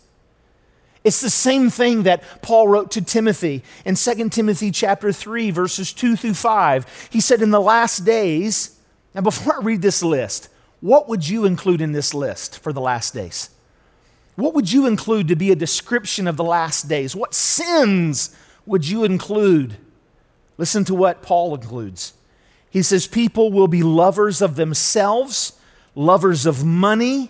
it's 1.04 1.22
the 1.22 1.30
same 1.30 1.70
thing 1.70 2.04
that 2.04 2.24
Paul 2.42 2.68
wrote 2.68 2.92
to 2.92 3.02
Timothy 3.02 3.64
in 3.86 3.96
2 3.96 4.30
Timothy 4.30 4.72
chapter 4.72 5.12
3 5.12 5.52
verses 5.52 5.92
2 5.92 6.16
through 6.16 6.34
5. 6.34 7.10
He 7.12 7.20
said 7.20 7.42
in 7.42 7.52
the 7.52 7.62
last 7.62 8.06
days, 8.06 8.80
now 9.14 9.22
before 9.22 9.56
I 9.56 9.64
read 9.64 9.82
this 9.82 10.02
list, 10.02 10.50
what 10.80 11.10
would 11.10 11.28
you 11.28 11.46
include 11.46 11.82
in 11.82 11.92
this 11.92 12.14
list 12.14 12.60
for 12.60 12.72
the 12.74 12.82
last 12.82 13.14
days? 13.14 13.50
What 14.36 14.54
would 14.54 14.72
you 14.72 14.88
include 14.88 15.28
to 15.28 15.36
be 15.36 15.52
a 15.52 15.56
description 15.56 16.28
of 16.28 16.38
the 16.38 16.44
last 16.44 16.88
days? 16.88 17.16
What 17.16 17.34
sins 17.34 18.36
would 18.66 18.88
you 18.88 19.04
include? 19.04 19.78
Listen 20.58 20.84
to 20.86 20.96
what 20.96 21.22
Paul 21.22 21.54
includes. 21.56 22.14
He 22.70 22.82
says, 22.82 23.08
People 23.08 23.52
will 23.52 23.68
be 23.68 23.84
lovers 23.84 24.42
of 24.42 24.56
themselves, 24.56 25.54
lovers 25.96 26.46
of 26.46 26.66
money 26.66 27.30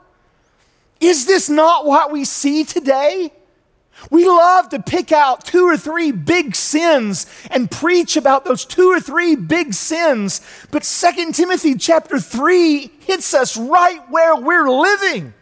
Is 1.01 1.25
this 1.25 1.49
not 1.49 1.85
what 1.85 2.11
we 2.11 2.23
see 2.23 2.63
today? 2.63 3.33
We 4.09 4.25
love 4.25 4.69
to 4.69 4.81
pick 4.81 5.11
out 5.11 5.45
two 5.45 5.65
or 5.65 5.77
three 5.77 6.11
big 6.11 6.55
sins 6.55 7.25
and 7.51 7.69
preach 7.69 8.15
about 8.15 8.45
those 8.45 8.65
two 8.65 8.89
or 8.89 8.99
three 8.99 9.35
big 9.35 9.73
sins. 9.73 10.41
But 10.71 10.83
2 10.83 11.31
Timothy 11.33 11.75
chapter 11.75 12.19
3 12.19 12.91
hits 13.01 13.33
us 13.33 13.57
right 13.57 13.99
where 14.09 14.35
we're 14.35 14.69
living. 14.69 15.33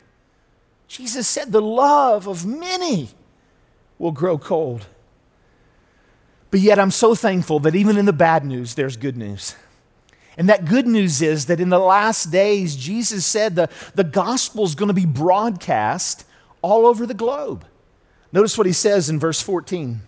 Jesus 0.88 1.28
said, 1.28 1.52
The 1.52 1.62
love 1.62 2.28
of 2.28 2.46
many 2.46 3.10
will 3.98 4.12
grow 4.12 4.38
cold. 4.38 4.88
But 6.52 6.62
yet, 6.62 6.80
I'm 6.80 6.92
so 6.92 7.14
thankful 7.14 7.60
that 7.60 7.76
even 7.76 7.96
in 7.96 8.06
the 8.06 8.14
bad 8.14 8.44
news, 8.44 8.74
there's 8.74 8.98
good 8.98 9.16
news. 9.16 9.56
And 10.40 10.48
that 10.48 10.64
good 10.64 10.88
news 10.88 11.22
is 11.22 11.48
that 11.48 11.60
in 11.60 11.68
the 11.68 11.78
last 11.78 12.32
days, 12.32 12.78
Jesus 12.78 13.26
said 13.26 13.58
the, 13.58 13.70
the 13.94 14.06
gospel 14.06 14.64
is 14.64 14.74
going 14.74 14.88
to 14.88 14.94
be 14.94 15.06
broadcast 15.06 16.24
all 16.62 16.88
over 16.88 17.06
the 17.06 17.14
globe. 17.14 17.66
Notice 18.32 18.58
what 18.58 18.66
he 18.66 18.72
says 18.72 19.10
in 19.10 19.20
verse 19.20 19.42
14. 19.42 20.00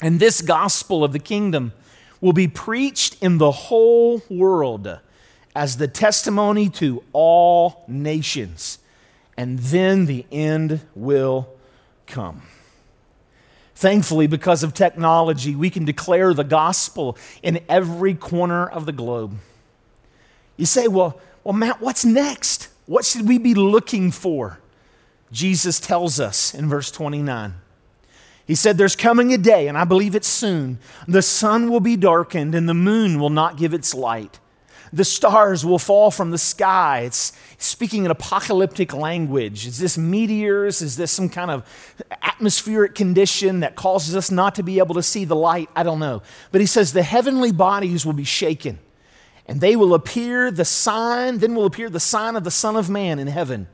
And 0.00 0.18
this 0.18 0.40
gospel 0.40 1.04
of 1.04 1.12
the 1.12 1.18
kingdom 1.18 1.74
will 2.22 2.32
be 2.32 2.48
preached 2.48 3.22
in 3.22 3.36
the 3.36 3.50
whole 3.50 4.22
world 4.30 4.98
as 5.54 5.76
the 5.76 5.88
testimony 5.88 6.70
to 6.70 7.04
all 7.12 7.84
nations, 7.86 8.78
and 9.36 9.58
then 9.58 10.06
the 10.06 10.24
end 10.32 10.80
will 10.94 11.50
come. 12.06 12.44
Thankfully, 13.74 14.26
because 14.26 14.62
of 14.62 14.72
technology, 14.72 15.54
we 15.54 15.68
can 15.68 15.84
declare 15.84 16.32
the 16.32 16.44
gospel 16.44 17.18
in 17.42 17.60
every 17.68 18.14
corner 18.14 18.66
of 18.66 18.86
the 18.86 18.92
globe. 18.92 19.36
You 20.60 20.66
say, 20.66 20.88
well, 20.88 21.18
well, 21.42 21.54
Matt, 21.54 21.80
what's 21.80 22.04
next? 22.04 22.68
What 22.84 23.06
should 23.06 23.26
we 23.26 23.38
be 23.38 23.54
looking 23.54 24.10
for? 24.10 24.58
Jesus 25.32 25.80
tells 25.80 26.20
us 26.20 26.52
in 26.52 26.68
verse 26.68 26.90
29. 26.90 27.54
He 28.46 28.54
said, 28.54 28.76
There's 28.76 28.94
coming 28.94 29.32
a 29.32 29.38
day, 29.38 29.68
and 29.68 29.78
I 29.78 29.84
believe 29.84 30.14
it's 30.14 30.28
soon. 30.28 30.78
The 31.08 31.22
sun 31.22 31.70
will 31.70 31.80
be 31.80 31.96
darkened, 31.96 32.54
and 32.54 32.68
the 32.68 32.74
moon 32.74 33.18
will 33.18 33.30
not 33.30 33.56
give 33.56 33.72
its 33.72 33.94
light. 33.94 34.38
The 34.92 35.04
stars 35.04 35.64
will 35.64 35.78
fall 35.78 36.10
from 36.10 36.30
the 36.30 36.36
sky. 36.36 37.04
It's 37.06 37.32
speaking 37.56 38.04
in 38.04 38.10
apocalyptic 38.10 38.92
language. 38.92 39.66
Is 39.66 39.78
this 39.78 39.96
meteors? 39.96 40.82
Is 40.82 40.96
this 40.98 41.10
some 41.10 41.30
kind 41.30 41.50
of 41.50 41.64
atmospheric 42.20 42.94
condition 42.94 43.60
that 43.60 43.76
causes 43.76 44.14
us 44.14 44.30
not 44.30 44.56
to 44.56 44.62
be 44.62 44.78
able 44.78 44.96
to 44.96 45.02
see 45.02 45.24
the 45.24 45.36
light? 45.36 45.70
I 45.74 45.84
don't 45.84 46.00
know. 46.00 46.22
But 46.52 46.60
he 46.60 46.66
says, 46.66 46.92
The 46.92 47.02
heavenly 47.02 47.52
bodies 47.52 48.04
will 48.04 48.12
be 48.12 48.24
shaken, 48.24 48.78
and 49.50 49.60
they 49.60 49.74
will 49.74 49.94
appear 49.94 50.52
the 50.52 50.64
sign, 50.64 51.38
then 51.38 51.56
will 51.56 51.66
appear 51.66 51.90
the 51.90 51.98
sign 51.98 52.36
of 52.36 52.44
the 52.44 52.52
Son 52.52 52.76
of 52.76 52.88
Man 52.88 53.18
in 53.18 53.26
heaven. 53.26 53.66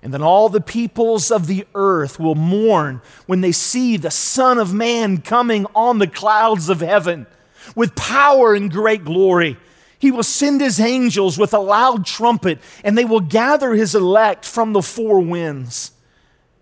And 0.00 0.14
then 0.14 0.22
all 0.22 0.48
the 0.48 0.60
peoples 0.60 1.32
of 1.32 1.48
the 1.48 1.66
earth 1.74 2.20
will 2.20 2.36
mourn 2.36 3.02
when 3.26 3.40
they 3.40 3.50
see 3.50 3.96
the 3.96 4.12
Son 4.12 4.56
of 4.56 4.72
Man 4.72 5.20
coming 5.20 5.66
on 5.74 5.98
the 5.98 6.06
clouds 6.06 6.68
of 6.68 6.78
heaven 6.78 7.26
with 7.74 7.96
power 7.96 8.54
and 8.54 8.70
great 8.70 9.04
glory. 9.04 9.56
He 9.98 10.12
will 10.12 10.22
send 10.22 10.60
his 10.60 10.78
angels 10.78 11.38
with 11.38 11.52
a 11.52 11.58
loud 11.58 12.06
trumpet, 12.06 12.60
and 12.84 12.96
they 12.96 13.04
will 13.04 13.18
gather 13.18 13.74
his 13.74 13.96
elect 13.96 14.44
from 14.44 14.74
the 14.74 14.82
four 14.82 15.18
winds. 15.18 15.90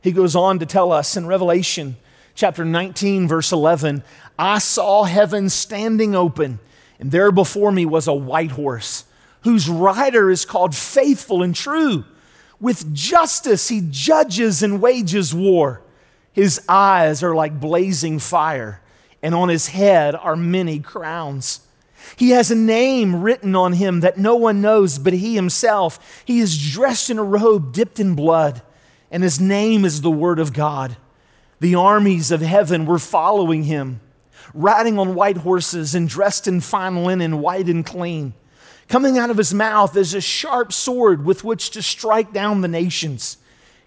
He 0.00 0.10
goes 0.10 0.34
on 0.34 0.58
to 0.60 0.64
tell 0.64 0.90
us 0.90 1.18
in 1.18 1.26
Revelation 1.26 1.96
chapter 2.34 2.64
19, 2.64 3.28
verse 3.28 3.52
11 3.52 4.02
I 4.38 4.58
saw 4.58 5.04
heaven 5.04 5.50
standing 5.50 6.14
open, 6.14 6.60
and 6.98 7.10
there 7.10 7.32
before 7.32 7.72
me 7.72 7.86
was 7.86 8.06
a 8.06 8.14
white 8.14 8.52
horse, 8.52 9.04
whose 9.42 9.68
rider 9.68 10.30
is 10.30 10.44
called 10.44 10.74
Faithful 10.74 11.42
and 11.42 11.54
True 11.54 12.04
with 12.64 12.94
justice, 12.94 13.68
he 13.68 13.82
judges 13.90 14.62
and 14.62 14.80
wages 14.80 15.34
war. 15.34 15.82
His 16.32 16.64
eyes 16.66 17.22
are 17.22 17.34
like 17.34 17.60
blazing 17.60 18.18
fire, 18.18 18.80
and 19.22 19.34
on 19.34 19.50
his 19.50 19.68
head 19.68 20.14
are 20.14 20.34
many 20.34 20.80
crowns. 20.80 21.60
He 22.16 22.30
has 22.30 22.50
a 22.50 22.56
name 22.56 23.22
written 23.22 23.54
on 23.54 23.74
him 23.74 24.00
that 24.00 24.16
no 24.16 24.34
one 24.36 24.62
knows 24.62 24.98
but 24.98 25.12
he 25.12 25.34
himself. 25.34 26.22
He 26.24 26.40
is 26.40 26.72
dressed 26.72 27.10
in 27.10 27.18
a 27.18 27.22
robe 27.22 27.72
dipped 27.72 28.00
in 28.00 28.14
blood, 28.14 28.62
and 29.10 29.22
his 29.22 29.38
name 29.38 29.84
is 29.84 30.00
the 30.00 30.10
Word 30.10 30.38
of 30.38 30.54
God. 30.54 30.96
The 31.60 31.74
armies 31.74 32.30
of 32.30 32.40
heaven 32.40 32.86
were 32.86 32.98
following 32.98 33.64
him, 33.64 34.00
riding 34.52 34.98
on 34.98 35.14
white 35.14 35.38
horses 35.38 35.94
and 35.94 36.08
dressed 36.08 36.46
in 36.46 36.60
fine 36.60 37.04
linen, 37.04 37.40
white 37.40 37.68
and 37.68 37.84
clean. 37.84 38.34
Coming 38.88 39.18
out 39.18 39.30
of 39.30 39.38
his 39.38 39.54
mouth 39.54 39.96
is 39.96 40.14
a 40.14 40.20
sharp 40.20 40.72
sword 40.72 41.24
with 41.24 41.44
which 41.44 41.70
to 41.70 41.82
strike 41.82 42.32
down 42.32 42.60
the 42.60 42.68
nations. 42.68 43.38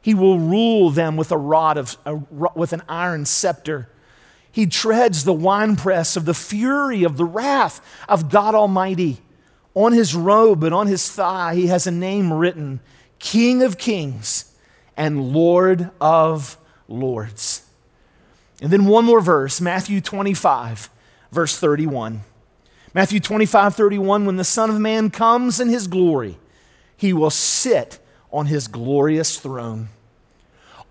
He 0.02 0.14
will 0.14 0.40
rule 0.40 0.90
them 0.90 1.18
with 1.18 1.32
a 1.32 1.38
rod 1.38 1.78
of 1.78 1.98
a, 2.06 2.16
with 2.16 2.74
an 2.74 2.82
iron 2.88 3.26
scepter. 3.26 3.90
He 4.52 4.66
treads 4.66 5.24
the 5.24 5.34
winepress 5.34 6.16
of 6.16 6.26
the 6.26 6.34
fury 6.34 7.04
of 7.04 7.18
the 7.18 7.26
wrath 7.26 7.80
of 8.10 8.30
God 8.30 8.56
Almighty. 8.56 9.20
On 9.76 9.92
his 9.92 10.16
robe 10.16 10.64
and 10.64 10.74
on 10.74 10.88
his 10.88 11.12
thigh, 11.12 11.54
he 11.54 11.68
has 11.68 11.86
a 11.86 11.92
name 11.92 12.34
written 12.34 12.80
King 13.20 13.62
of 13.62 13.78
Kings 13.78 14.56
and 14.96 15.32
Lord 15.32 15.92
of 16.02 16.58
Lords. 16.88 17.57
And 18.62 18.72
then 18.72 18.86
one 18.86 19.06
more 19.06 19.22
verse, 19.22 19.62
Matthew 19.62 20.02
25, 20.02 20.90
verse 21.32 21.58
31. 21.58 22.22
Matthew 22.94 23.20
25, 23.20 23.76
31, 23.76 24.26
when 24.26 24.38
the 24.38 24.44
Son 24.44 24.70
of 24.70 24.80
Man 24.80 25.10
comes 25.10 25.60
in 25.60 25.70
his 25.70 25.88
glory, 25.88 26.38
he 26.96 27.14
will 27.14 27.30
sit 27.30 28.00
on 28.32 28.48
his 28.48 28.68
glorious 28.68 29.40
throne. 29.40 29.90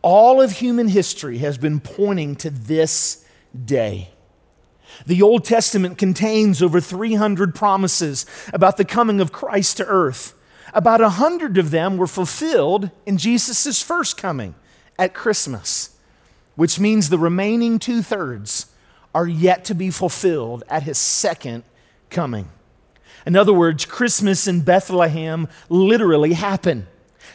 All 0.03 0.41
of 0.41 0.53
human 0.53 0.89
history 0.89 1.39
has 1.39 1.59
been 1.59 1.81
pointing 1.81 2.37
to 2.37 2.51
this 2.51 3.25
day. 3.65 4.11
The 5.05 5.21
Old 5.21 5.45
Testament 5.45 5.99
contains 5.99 6.63
over 6.63 6.81
300 6.81 7.55
promises 7.55 8.25
about 8.53 8.77
the 8.77 8.85
coming 8.85 9.21
of 9.21 9.33
Christ 9.33 9.79
to 9.79 9.87
earth. 9.87 10.35
About 10.73 11.01
a 11.01 11.11
hundred 11.11 11.59
of 11.59 11.71
them 11.71 11.97
were 11.97 12.07
fulfilled 12.07 12.91
in 13.05 13.19
Jesus' 13.19 13.83
first 13.83 14.17
coming 14.17 14.55
at 14.99 15.15
Christmas, 15.15 15.96
which 16.57 16.81
means 16.81 17.09
the 17.09 17.19
remaining 17.19 17.79
two 17.79 18.03
thirds 18.03 18.67
are 19.15 19.27
yet 19.27 19.65
to 19.67 19.75
be 19.75 19.91
fulfilled 19.91 20.65
at 20.69 20.83
his 20.83 20.99
second 20.99 21.63
coming. 22.11 22.51
In 23.25 23.37
other 23.37 23.53
words, 23.53 23.85
Christmas 23.85 24.47
in 24.47 24.61
Bethlehem 24.61 25.49
literally 25.69 26.35
happened. 26.35 26.87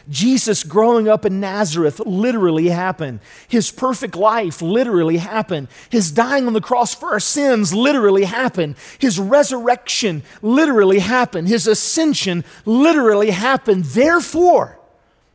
Jesus 0.09 0.63
growing 0.63 1.07
up 1.07 1.25
in 1.25 1.39
Nazareth 1.39 1.99
literally 1.99 2.69
happened. 2.69 3.19
His 3.47 3.71
perfect 3.71 4.15
life 4.15 4.61
literally 4.61 5.17
happened. 5.17 5.67
His 5.89 6.11
dying 6.11 6.47
on 6.47 6.53
the 6.53 6.61
cross 6.61 6.95
for 6.95 7.11
our 7.11 7.19
sins 7.19 7.73
literally 7.73 8.25
happened. 8.25 8.75
His 8.99 9.19
resurrection 9.19 10.23
literally 10.41 10.99
happened. 10.99 11.47
His 11.47 11.67
ascension 11.67 12.43
literally 12.65 13.31
happened. 13.31 13.85
Therefore, 13.85 14.79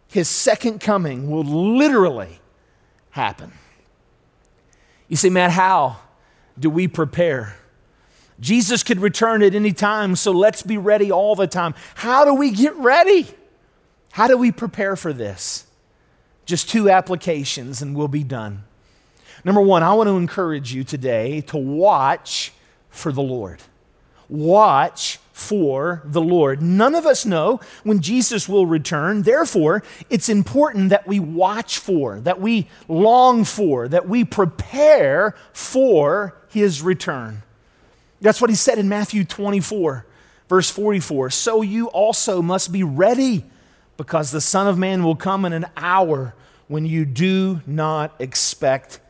his 0.09 0.29
second 0.29 0.81
coming 0.81 1.31
will 1.31 1.45
literally 1.45 2.41
happen. 3.11 3.53
You 5.09 5.17
say, 5.17 5.31
Matt, 5.31 5.53
how 5.53 5.99
do 6.59 6.71
we 6.71 6.89
prepare? 6.89 7.57
Jesus 8.39 8.83
could 8.83 9.01
return 9.01 9.43
at 9.43 9.55
any 9.55 9.73
time, 9.73 10.17
so 10.17 10.33
let's 10.33 10.63
be 10.63 10.77
ready 10.77 11.11
all 11.11 11.35
the 11.35 11.47
time. 11.47 11.75
How 11.95 12.25
do 12.25 12.35
we 12.35 12.51
get 12.51 12.75
ready? 12.77 13.27
How 14.13 14.27
do 14.29 14.37
we 14.37 14.53
prepare 14.53 14.97
for 14.97 15.13
this? 15.13 15.67
Just 16.45 16.69
two 16.69 16.91
applications 16.91 17.83
and 17.83 17.97
we'll 17.97 18.09
be 18.09 18.25
done. 18.25 18.65
Number 19.45 19.61
one, 19.61 19.83
I 19.83 19.95
want 19.95 20.09
to 20.09 20.17
encourage 20.17 20.73
you 20.73 20.85
today 20.85 21.41
to 21.43 21.57
watch 21.57 22.53
for 22.91 23.13
the 23.13 23.23
Lord. 23.23 23.61
Watch 24.29 25.19
for 25.37 26.01
the 26.03 26.23
Lord. 26.23 26.63
None 26.63 26.95
of 26.95 27.05
us 27.05 27.27
know 27.27 27.61
when 27.85 28.01
Jesus 28.01 28.49
will 28.49 28.65
return. 28.65 29.21
Therefore, 29.21 29.83
it's 30.09 30.31
important 30.31 30.89
that 30.89 31.07
we 31.07 31.21
watch 31.21 31.77
for, 31.77 32.21
that 32.21 32.41
we 32.41 32.69
long 32.89 33.45
for, 33.45 33.87
that 33.87 34.09
we 34.09 34.25
prepare 34.25 35.37
for 35.53 36.35
his 36.49 36.81
return. 36.81 37.43
That's 38.19 38.41
what 38.41 38.49
he 38.49 38.57
said 38.57 38.79
in 38.79 38.89
Matthew 38.89 39.25
24, 39.25 40.07
verse 40.49 40.71
44. 40.71 41.29
So 41.29 41.61
you 41.61 41.89
also 41.89 42.41
must 42.41 42.73
be 42.73 42.83
ready, 42.83 43.45
because 43.99 44.31
the 44.31 44.41
Son 44.41 44.67
of 44.67 44.79
Man 44.79 45.05
will 45.05 45.17
come 45.17 45.45
in 45.45 45.53
an 45.53 45.67
hour 45.77 46.35
when 46.67 46.87
you 46.87 47.05
do 47.05 47.61
not 47.67 48.15
expect 48.19 49.01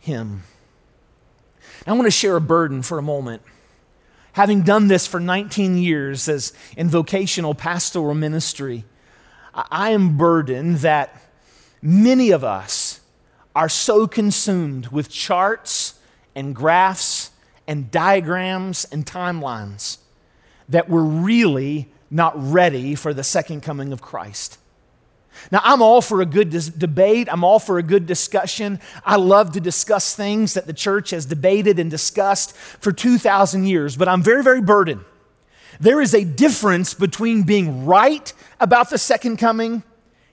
him. 0.00 0.42
I 1.86 1.92
want 1.92 2.06
to 2.06 2.10
share 2.10 2.34
a 2.34 2.40
burden 2.40 2.82
for 2.82 2.98
a 2.98 3.02
moment. 3.02 3.42
Having 4.32 4.62
done 4.62 4.88
this 4.88 5.06
for 5.06 5.20
19 5.20 5.78
years 5.78 6.28
as 6.28 6.52
in 6.76 6.88
vocational 6.88 7.54
pastoral 7.54 8.14
ministry, 8.14 8.84
I 9.54 9.90
am 9.90 10.16
burdened 10.16 10.78
that 10.78 11.20
many 11.82 12.30
of 12.30 12.44
us 12.44 13.00
are 13.56 13.68
so 13.68 14.06
consumed 14.06 14.88
with 14.88 15.08
charts 15.08 15.98
and 16.34 16.54
graphs 16.54 17.30
and 17.66 17.90
diagrams 17.90 18.84
and 18.92 19.04
timelines 19.04 19.98
that 20.68 20.88
we're 20.88 21.02
really 21.02 21.88
not 22.10 22.34
ready 22.36 22.94
for 22.94 23.12
the 23.12 23.24
second 23.24 23.62
coming 23.62 23.92
of 23.92 24.00
Christ. 24.00 24.58
Now, 25.50 25.60
I'm 25.64 25.82
all 25.82 26.00
for 26.00 26.20
a 26.20 26.26
good 26.26 26.50
dis- 26.50 26.68
debate. 26.68 27.28
I'm 27.30 27.44
all 27.44 27.58
for 27.58 27.78
a 27.78 27.82
good 27.82 28.06
discussion. 28.06 28.80
I 29.04 29.16
love 29.16 29.52
to 29.52 29.60
discuss 29.60 30.14
things 30.14 30.54
that 30.54 30.66
the 30.66 30.72
church 30.72 31.10
has 31.10 31.26
debated 31.26 31.78
and 31.78 31.90
discussed 31.90 32.54
for 32.56 32.92
2,000 32.92 33.66
years, 33.66 33.96
but 33.96 34.08
I'm 34.08 34.22
very, 34.22 34.42
very 34.42 34.60
burdened. 34.60 35.04
There 35.80 36.00
is 36.00 36.14
a 36.14 36.24
difference 36.24 36.94
between 36.94 37.44
being 37.44 37.86
right 37.86 38.32
about 38.60 38.90
the 38.90 38.98
second 38.98 39.36
coming 39.36 39.82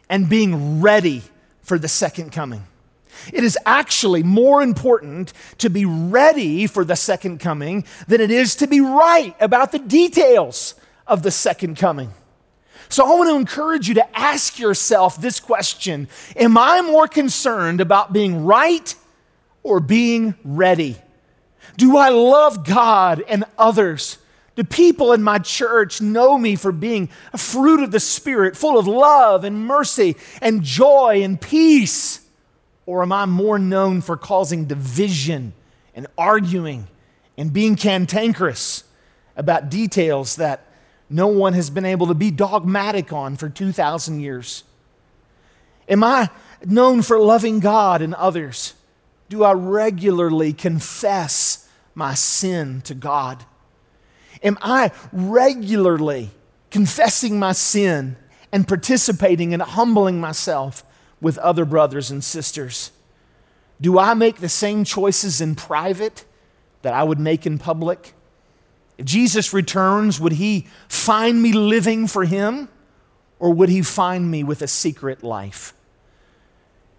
and 0.09 0.29
being 0.29 0.81
ready 0.81 1.23
for 1.61 1.77
the 1.77 1.87
second 1.87 2.31
coming. 2.31 2.63
It 3.31 3.43
is 3.43 3.57
actually 3.65 4.23
more 4.23 4.61
important 4.61 5.33
to 5.59 5.69
be 5.69 5.85
ready 5.85 6.67
for 6.67 6.83
the 6.83 6.95
second 6.95 7.39
coming 7.39 7.85
than 8.07 8.21
it 8.21 8.31
is 8.31 8.55
to 8.57 8.67
be 8.67 8.81
right 8.81 9.35
about 9.39 9.71
the 9.71 9.79
details 9.79 10.75
of 11.07 11.23
the 11.23 11.31
second 11.31 11.77
coming. 11.77 12.11
So 12.89 13.05
I 13.05 13.17
want 13.17 13.29
to 13.29 13.35
encourage 13.35 13.87
you 13.87 13.95
to 13.95 14.17
ask 14.17 14.59
yourself 14.59 15.19
this 15.19 15.39
question 15.39 16.07
Am 16.35 16.57
I 16.57 16.81
more 16.81 17.07
concerned 17.07 17.81
about 17.81 18.13
being 18.13 18.45
right 18.45 18.95
or 19.63 19.79
being 19.79 20.35
ready? 20.43 20.97
Do 21.77 21.97
I 21.97 22.09
love 22.09 22.65
God 22.65 23.23
and 23.27 23.43
others? 23.57 24.17
Do 24.55 24.63
people 24.63 25.11
in 25.11 25.21
my 25.21 25.39
church 25.39 26.01
know 26.01 26.37
me 26.37 26.55
for 26.55 26.71
being 26.71 27.09
a 27.33 27.37
fruit 27.37 27.83
of 27.83 27.91
the 27.91 27.99
Spirit, 27.99 28.55
full 28.55 28.79
of 28.79 28.87
love 28.87 29.43
and 29.43 29.67
mercy 29.67 30.15
and 30.41 30.63
joy 30.63 31.21
and 31.23 31.39
peace? 31.39 32.21
Or 32.85 33.01
am 33.01 33.11
I 33.11 33.25
more 33.25 33.59
known 33.59 34.01
for 34.01 34.15
causing 34.15 34.65
division 34.65 35.53
and 35.93 36.07
arguing 36.17 36.87
and 37.37 37.51
being 37.51 37.75
cantankerous 37.75 38.85
about 39.35 39.69
details 39.69 40.37
that 40.37 40.64
no 41.09 41.27
one 41.27 41.53
has 41.53 41.69
been 41.69 41.85
able 41.85 42.07
to 42.07 42.13
be 42.13 42.31
dogmatic 42.31 43.13
on 43.13 43.35
for 43.35 43.49
2,000 43.49 44.19
years? 44.19 44.63
Am 45.87 46.03
I 46.03 46.29
known 46.65 47.01
for 47.01 47.19
loving 47.19 47.59
God 47.59 48.01
and 48.01 48.15
others? 48.15 48.73
Do 49.29 49.43
I 49.43 49.53
regularly 49.53 50.53
confess 50.53 51.69
my 51.93 52.13
sin 52.13 52.81
to 52.81 52.93
God? 52.93 53.45
Am 54.43 54.57
I 54.61 54.91
regularly 55.11 56.31
confessing 56.71 57.39
my 57.39 57.51
sin 57.51 58.17
and 58.51 58.67
participating 58.67 59.53
and 59.53 59.61
humbling 59.61 60.19
myself 60.19 60.83
with 61.21 61.37
other 61.39 61.65
brothers 61.65 62.11
and 62.11 62.23
sisters? 62.23 62.91
Do 63.79 63.99
I 63.99 64.13
make 64.13 64.37
the 64.37 64.49
same 64.49 64.83
choices 64.83 65.41
in 65.41 65.55
private 65.55 66.25
that 66.81 66.93
I 66.93 67.03
would 67.03 67.19
make 67.19 67.45
in 67.45 67.57
public? 67.57 68.14
If 68.97 69.05
Jesus 69.05 69.53
returns, 69.53 70.19
would 70.19 70.33
he 70.33 70.67
find 70.87 71.41
me 71.41 71.51
living 71.51 72.07
for 72.07 72.25
him 72.25 72.69
or 73.39 73.51
would 73.51 73.69
he 73.69 73.81
find 73.81 74.31
me 74.31 74.43
with 74.43 74.61
a 74.61 74.67
secret 74.67 75.23
life? 75.23 75.73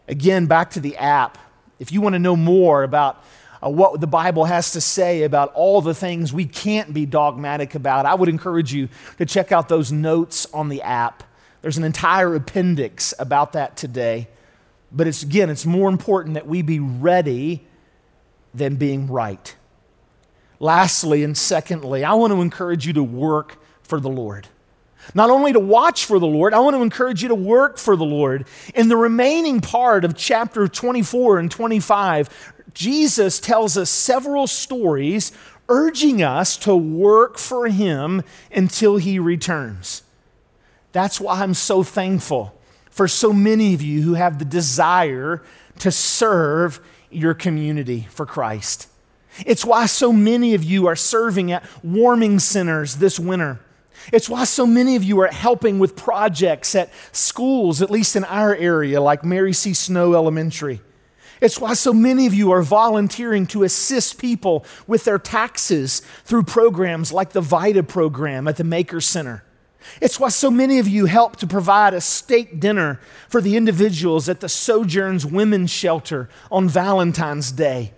Again, 0.08 0.46
back 0.46 0.70
to 0.70 0.80
the 0.80 0.96
app. 0.96 1.38
If 1.78 1.92
you 1.92 2.00
want 2.00 2.14
to 2.14 2.18
know 2.18 2.36
more 2.36 2.82
about 2.82 3.24
uh, 3.62 3.70
what 3.70 4.00
the 4.00 4.06
Bible 4.06 4.44
has 4.44 4.72
to 4.72 4.80
say 4.80 5.22
about 5.22 5.52
all 5.54 5.80
the 5.80 5.94
things 5.94 6.32
we 6.32 6.44
can't 6.44 6.92
be 6.92 7.06
dogmatic 7.06 7.74
about, 7.74 8.06
I 8.06 8.14
would 8.14 8.28
encourage 8.28 8.72
you 8.72 8.88
to 9.18 9.26
check 9.26 9.50
out 9.50 9.68
those 9.68 9.90
notes 9.90 10.46
on 10.52 10.68
the 10.68 10.82
app. 10.82 11.22
There's 11.62 11.78
an 11.78 11.84
entire 11.84 12.34
appendix 12.34 13.14
about 13.18 13.52
that 13.54 13.76
today. 13.76 14.28
But 14.92 15.06
it's 15.06 15.22
again, 15.22 15.50
it's 15.50 15.66
more 15.66 15.88
important 15.88 16.34
that 16.34 16.46
we 16.46 16.62
be 16.62 16.78
ready 16.78 17.66
than 18.54 18.76
being 18.76 19.08
right. 19.08 19.54
Lastly 20.58 21.22
and 21.22 21.36
secondly, 21.36 22.04
I 22.04 22.14
want 22.14 22.32
to 22.32 22.40
encourage 22.40 22.86
you 22.86 22.92
to 22.94 23.02
work 23.02 23.58
for 23.82 24.00
the 24.00 24.08
Lord. 24.08 24.48
Not 25.14 25.30
only 25.30 25.52
to 25.52 25.60
watch 25.60 26.04
for 26.04 26.18
the 26.18 26.26
Lord, 26.26 26.52
I 26.54 26.58
want 26.58 26.74
to 26.76 26.82
encourage 26.82 27.22
you 27.22 27.28
to 27.28 27.34
work 27.34 27.78
for 27.78 27.96
the 27.96 28.04
Lord. 28.04 28.46
In 28.74 28.88
the 28.88 28.96
remaining 28.96 29.60
part 29.60 30.04
of 30.04 30.16
chapter 30.16 30.66
24 30.66 31.38
and 31.38 31.50
25, 31.50 32.54
Jesus 32.74 33.38
tells 33.38 33.76
us 33.76 33.90
several 33.90 34.46
stories 34.46 35.32
urging 35.68 36.22
us 36.22 36.56
to 36.58 36.74
work 36.74 37.38
for 37.38 37.68
Him 37.68 38.22
until 38.52 38.96
He 38.96 39.18
returns. 39.18 40.02
That's 40.92 41.20
why 41.20 41.42
I'm 41.42 41.54
so 41.54 41.82
thankful 41.82 42.58
for 42.90 43.06
so 43.06 43.32
many 43.32 43.74
of 43.74 43.82
you 43.82 44.02
who 44.02 44.14
have 44.14 44.38
the 44.38 44.44
desire 44.44 45.42
to 45.80 45.90
serve 45.90 46.80
your 47.10 47.34
community 47.34 48.06
for 48.10 48.24
Christ. 48.24 48.88
It's 49.44 49.64
why 49.64 49.86
so 49.86 50.12
many 50.12 50.54
of 50.54 50.64
you 50.64 50.86
are 50.86 50.96
serving 50.96 51.52
at 51.52 51.64
warming 51.82 52.38
centers 52.38 52.96
this 52.96 53.18
winter. 53.18 53.60
It's 54.12 54.28
why 54.28 54.44
so 54.44 54.66
many 54.66 54.96
of 54.96 55.02
you 55.02 55.20
are 55.20 55.28
helping 55.28 55.78
with 55.78 55.96
projects 55.96 56.74
at 56.74 56.90
schools, 57.12 57.82
at 57.82 57.90
least 57.90 58.14
in 58.16 58.24
our 58.24 58.54
area, 58.54 59.00
like 59.00 59.24
Mary 59.24 59.52
C. 59.52 59.74
Snow 59.74 60.14
Elementary. 60.14 60.80
It's 61.40 61.60
why 61.60 61.74
so 61.74 61.92
many 61.92 62.26
of 62.26 62.32
you 62.32 62.50
are 62.52 62.62
volunteering 62.62 63.46
to 63.48 63.64
assist 63.64 64.18
people 64.18 64.64
with 64.86 65.04
their 65.04 65.18
taxes 65.18 66.00
through 66.24 66.44
programs 66.44 67.12
like 67.12 67.30
the 67.30 67.42
VITA 67.42 67.82
program 67.82 68.48
at 68.48 68.56
the 68.56 68.64
Maker 68.64 69.00
Center. 69.00 69.44
It's 70.00 70.18
why 70.18 70.30
so 70.30 70.50
many 70.50 70.78
of 70.78 70.88
you 70.88 71.06
help 71.06 71.36
to 71.36 71.46
provide 71.46 71.94
a 71.94 72.00
steak 72.00 72.58
dinner 72.58 73.00
for 73.28 73.40
the 73.40 73.56
individuals 73.56 74.28
at 74.28 74.40
the 74.40 74.48
Sojourns 74.48 75.26
Women's 75.26 75.70
Shelter 75.70 76.28
on 76.50 76.68
Valentine's 76.68 77.52
Day. 77.52 77.92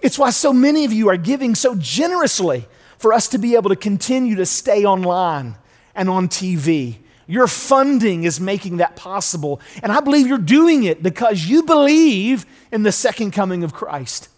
It's 0.00 0.18
why 0.18 0.30
so 0.30 0.52
many 0.52 0.84
of 0.84 0.92
you 0.92 1.08
are 1.08 1.16
giving 1.16 1.54
so 1.54 1.74
generously 1.74 2.66
for 2.98 3.12
us 3.12 3.28
to 3.28 3.38
be 3.38 3.54
able 3.54 3.70
to 3.70 3.76
continue 3.76 4.36
to 4.36 4.46
stay 4.46 4.84
online 4.84 5.56
and 5.94 6.08
on 6.08 6.28
TV. 6.28 6.98
Your 7.26 7.46
funding 7.46 8.24
is 8.24 8.40
making 8.40 8.78
that 8.78 8.96
possible. 8.96 9.60
And 9.82 9.92
I 9.92 10.00
believe 10.00 10.26
you're 10.26 10.38
doing 10.38 10.84
it 10.84 11.02
because 11.02 11.46
you 11.46 11.62
believe 11.62 12.46
in 12.72 12.82
the 12.82 12.92
second 12.92 13.32
coming 13.32 13.64
of 13.64 13.74
Christ. 13.74 14.28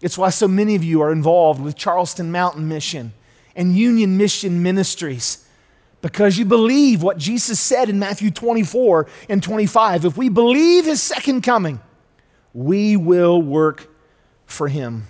It's 0.00 0.18
why 0.18 0.30
so 0.30 0.48
many 0.48 0.74
of 0.74 0.84
you 0.84 1.00
are 1.02 1.12
involved 1.12 1.60
with 1.60 1.76
Charleston 1.76 2.30
Mountain 2.32 2.68
Mission 2.68 3.12
and 3.54 3.76
Union 3.76 4.16
Mission 4.16 4.62
Ministries 4.62 5.46
because 6.02 6.36
you 6.36 6.44
believe 6.44 7.02
what 7.02 7.16
Jesus 7.16 7.58
said 7.58 7.88
in 7.88 7.98
Matthew 7.98 8.30
24 8.30 9.06
and 9.28 9.42
25. 9.42 10.04
If 10.04 10.16
we 10.16 10.28
believe 10.28 10.84
his 10.84 11.02
second 11.02 11.42
coming, 11.42 11.80
we 12.52 12.96
will 12.96 13.40
work 13.40 13.88
for 14.46 14.68
him. 14.68 15.08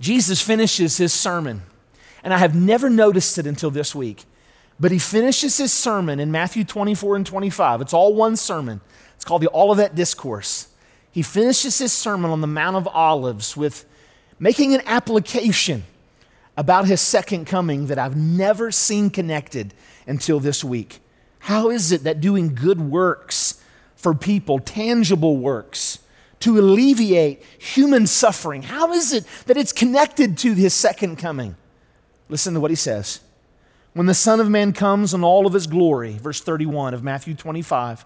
Jesus 0.00 0.40
finishes 0.40 0.96
his 0.96 1.12
sermon, 1.12 1.62
and 2.22 2.34
I 2.34 2.38
have 2.38 2.54
never 2.54 2.90
noticed 2.90 3.38
it 3.38 3.46
until 3.46 3.70
this 3.70 3.94
week. 3.94 4.24
But 4.78 4.90
he 4.90 4.98
finishes 4.98 5.56
his 5.56 5.72
sermon 5.72 6.18
in 6.18 6.32
Matthew 6.32 6.64
24 6.64 7.16
and 7.16 7.26
25. 7.26 7.80
It's 7.80 7.94
all 7.94 8.14
one 8.14 8.36
sermon. 8.36 8.80
It's 9.14 9.24
called 9.24 9.42
the 9.42 9.50
Olivet 9.54 9.94
Discourse. 9.94 10.68
He 11.10 11.22
finishes 11.22 11.78
his 11.78 11.92
sermon 11.92 12.30
on 12.30 12.40
the 12.40 12.48
Mount 12.48 12.76
of 12.76 12.88
Olives 12.88 13.56
with 13.56 13.84
making 14.38 14.74
an 14.74 14.82
application 14.84 15.84
about 16.56 16.86
his 16.86 17.00
second 17.00 17.46
coming 17.46 17.86
that 17.86 17.98
I've 17.98 18.16
never 18.16 18.72
seen 18.72 19.10
connected 19.10 19.74
until 20.06 20.40
this 20.40 20.64
week. 20.64 20.98
How 21.40 21.70
is 21.70 21.92
it 21.92 22.04
that 22.04 22.20
doing 22.20 22.54
good 22.54 22.80
works 22.80 23.62
for 23.96 24.14
people, 24.14 24.58
tangible 24.58 25.36
works, 25.36 26.00
to 26.44 26.58
alleviate 26.58 27.42
human 27.58 28.06
suffering, 28.06 28.62
how 28.62 28.92
is 28.92 29.14
it 29.14 29.24
that 29.46 29.56
it's 29.56 29.72
connected 29.72 30.36
to 30.36 30.52
his 30.52 30.74
second 30.74 31.16
coming? 31.16 31.56
Listen 32.28 32.52
to 32.52 32.60
what 32.60 32.70
he 32.70 32.76
says. 32.76 33.20
When 33.94 34.04
the 34.04 34.12
Son 34.12 34.40
of 34.40 34.50
Man 34.50 34.74
comes 34.74 35.14
in 35.14 35.24
all 35.24 35.46
of 35.46 35.54
his 35.54 35.66
glory, 35.66 36.18
verse 36.18 36.42
31 36.42 36.92
of 36.92 37.02
Matthew 37.02 37.34
25, 37.34 38.04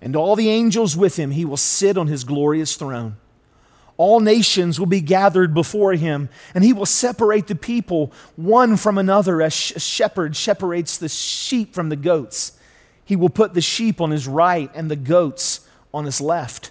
and 0.00 0.14
all 0.14 0.36
the 0.36 0.50
angels 0.50 0.96
with 0.96 1.16
him, 1.16 1.32
he 1.32 1.44
will 1.44 1.56
sit 1.56 1.98
on 1.98 2.06
his 2.06 2.22
glorious 2.22 2.76
throne. 2.76 3.16
All 3.96 4.20
nations 4.20 4.78
will 4.78 4.86
be 4.86 5.00
gathered 5.00 5.52
before 5.52 5.94
him, 5.94 6.28
and 6.54 6.62
he 6.62 6.72
will 6.72 6.86
separate 6.86 7.48
the 7.48 7.56
people 7.56 8.12
one 8.36 8.76
from 8.76 8.98
another 8.98 9.42
as 9.42 9.72
a 9.74 9.80
shepherd 9.80 10.36
separates 10.36 10.96
the 10.96 11.08
sheep 11.08 11.74
from 11.74 11.88
the 11.88 11.96
goats. 11.96 12.56
He 13.04 13.16
will 13.16 13.30
put 13.30 13.54
the 13.54 13.60
sheep 13.60 14.00
on 14.00 14.12
his 14.12 14.28
right 14.28 14.70
and 14.76 14.88
the 14.88 14.96
goats 14.96 15.68
on 15.92 16.04
his 16.04 16.20
left. 16.20 16.70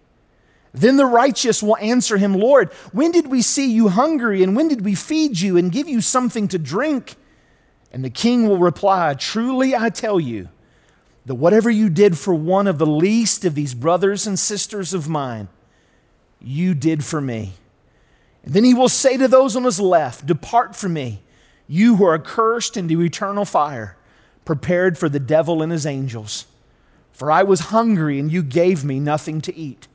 Then 0.73 0.97
the 0.97 1.05
righteous 1.05 1.61
will 1.61 1.77
answer 1.77 2.17
him, 2.17 2.33
Lord, 2.33 2.71
when 2.93 3.11
did 3.11 3.27
we 3.27 3.41
see 3.41 3.71
you 3.71 3.89
hungry, 3.89 4.41
and 4.41 4.55
when 4.55 4.67
did 4.69 4.85
we 4.85 4.95
feed 4.95 5.39
you 5.39 5.57
and 5.57 5.71
give 5.71 5.89
you 5.89 5.99
something 5.99 6.47
to 6.47 6.57
drink? 6.57 7.15
And 7.91 8.05
the 8.05 8.09
king 8.09 8.47
will 8.47 8.57
reply, 8.57 9.13
Truly 9.13 9.75
I 9.75 9.89
tell 9.89 10.19
you, 10.19 10.47
that 11.25 11.35
whatever 11.35 11.69
you 11.69 11.89
did 11.89 12.17
for 12.17 12.33
one 12.33 12.67
of 12.67 12.77
the 12.77 12.85
least 12.85 13.43
of 13.43 13.53
these 13.53 13.73
brothers 13.73 14.25
and 14.25 14.39
sisters 14.39 14.93
of 14.93 15.09
mine, 15.09 15.49
you 16.39 16.73
did 16.73 17.03
for 17.03 17.19
me. 17.19 17.53
And 18.43 18.53
then 18.53 18.63
he 18.63 18.73
will 18.73 18.89
say 18.89 19.17
to 19.17 19.27
those 19.27 19.55
on 19.55 19.65
his 19.65 19.79
left, 19.79 20.25
Depart 20.25 20.75
from 20.75 20.93
me, 20.93 21.21
you 21.67 21.97
who 21.97 22.05
are 22.05 22.17
cursed 22.17 22.75
into 22.75 23.01
eternal 23.01 23.45
fire, 23.45 23.97
prepared 24.45 24.97
for 24.97 25.09
the 25.09 25.19
devil 25.19 25.61
and 25.61 25.71
his 25.71 25.85
angels. 25.85 26.47
For 27.11 27.29
I 27.29 27.43
was 27.43 27.59
hungry, 27.59 28.19
and 28.19 28.31
you 28.31 28.41
gave 28.41 28.83
me 28.83 28.99
nothing 28.99 29.41
to 29.41 29.55
eat. 29.55 29.87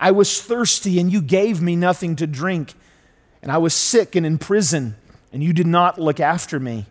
I 0.00 0.10
was 0.12 0.40
thirsty, 0.40 0.98
and 0.98 1.12
you 1.12 1.20
gave 1.20 1.60
me 1.60 1.76
nothing 1.76 2.16
to 2.16 2.26
drink. 2.26 2.74
And 3.42 3.50
I 3.50 3.58
was 3.58 3.74
sick 3.74 4.14
and 4.16 4.24
in 4.24 4.38
prison, 4.38 4.96
and 5.32 5.42
you 5.42 5.52
did 5.52 5.66
not 5.66 6.00
look 6.00 6.20
after 6.20 6.58
me. 6.58 6.86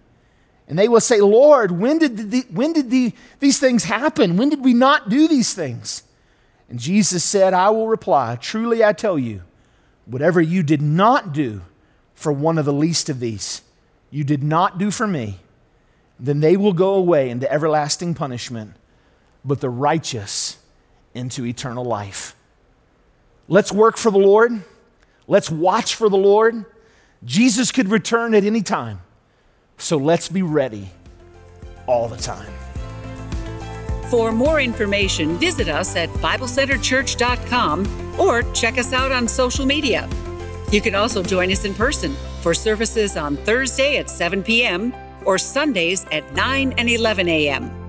And 0.67 0.77
they 0.77 0.87
will 0.87 1.01
say, 1.01 1.21
Lord, 1.21 1.71
when 1.71 1.97
did, 1.97 2.31
the, 2.31 2.45
when 2.51 2.73
did 2.73 2.89
the, 2.89 3.13
these 3.39 3.59
things 3.59 3.85
happen? 3.85 4.35
When 4.35 4.49
did 4.49 4.63
we 4.63 4.73
not 4.73 5.07
do 5.07 5.27
these 5.27 5.53
things? 5.53 6.03
And 6.69 6.79
Jesus 6.79 7.23
said, 7.23 7.53
I 7.53 7.69
will 7.69 7.87
reply, 7.87 8.35
Truly 8.35 8.83
I 8.83 8.91
tell 8.91 9.17
you, 9.17 9.43
whatever 10.05 10.41
you 10.41 10.63
did 10.63 10.81
not 10.81 11.31
do 11.31 11.61
for 12.13 12.31
one 12.31 12.57
of 12.57 12.65
the 12.65 12.73
least 12.73 13.07
of 13.09 13.19
these, 13.19 13.61
you 14.09 14.23
did 14.23 14.43
not 14.43 14.77
do 14.77 14.91
for 14.91 15.07
me, 15.07 15.39
then 16.19 16.39
they 16.39 16.57
will 16.57 16.73
go 16.73 16.95
away 16.95 17.29
into 17.29 17.51
everlasting 17.51 18.13
punishment, 18.13 18.73
but 19.45 19.61
the 19.61 19.69
righteous 19.69 20.57
into 21.13 21.45
eternal 21.45 21.85
life. 21.85 22.35
Let's 23.47 23.71
work 23.71 23.97
for 23.97 24.11
the 24.11 24.17
Lord. 24.17 24.63
Let's 25.27 25.49
watch 25.49 25.95
for 25.95 26.09
the 26.09 26.17
Lord. 26.17 26.65
Jesus 27.23 27.71
could 27.71 27.89
return 27.89 28.35
at 28.35 28.43
any 28.43 28.61
time. 28.61 29.01
So 29.77 29.97
let's 29.97 30.29
be 30.29 30.41
ready 30.41 30.89
all 31.85 32.07
the 32.07 32.17
time. 32.17 32.51
For 34.09 34.31
more 34.31 34.61
information, 34.61 35.37
visit 35.37 35.67
us 35.67 35.95
at 35.95 36.09
BibleCenterChurch.com 36.09 38.19
or 38.19 38.43
check 38.53 38.77
us 38.77 38.93
out 38.93 39.11
on 39.11 39.27
social 39.27 39.65
media. 39.65 40.09
You 40.71 40.81
can 40.81 40.95
also 40.95 41.23
join 41.23 41.51
us 41.51 41.65
in 41.65 41.73
person 41.73 42.15
for 42.41 42.53
services 42.53 43.17
on 43.17 43.37
Thursday 43.37 43.97
at 43.97 44.09
7 44.09 44.43
p.m. 44.43 44.93
or 45.25 45.37
Sundays 45.37 46.05
at 46.11 46.33
9 46.33 46.73
and 46.77 46.89
11 46.89 47.27
a.m. 47.27 47.86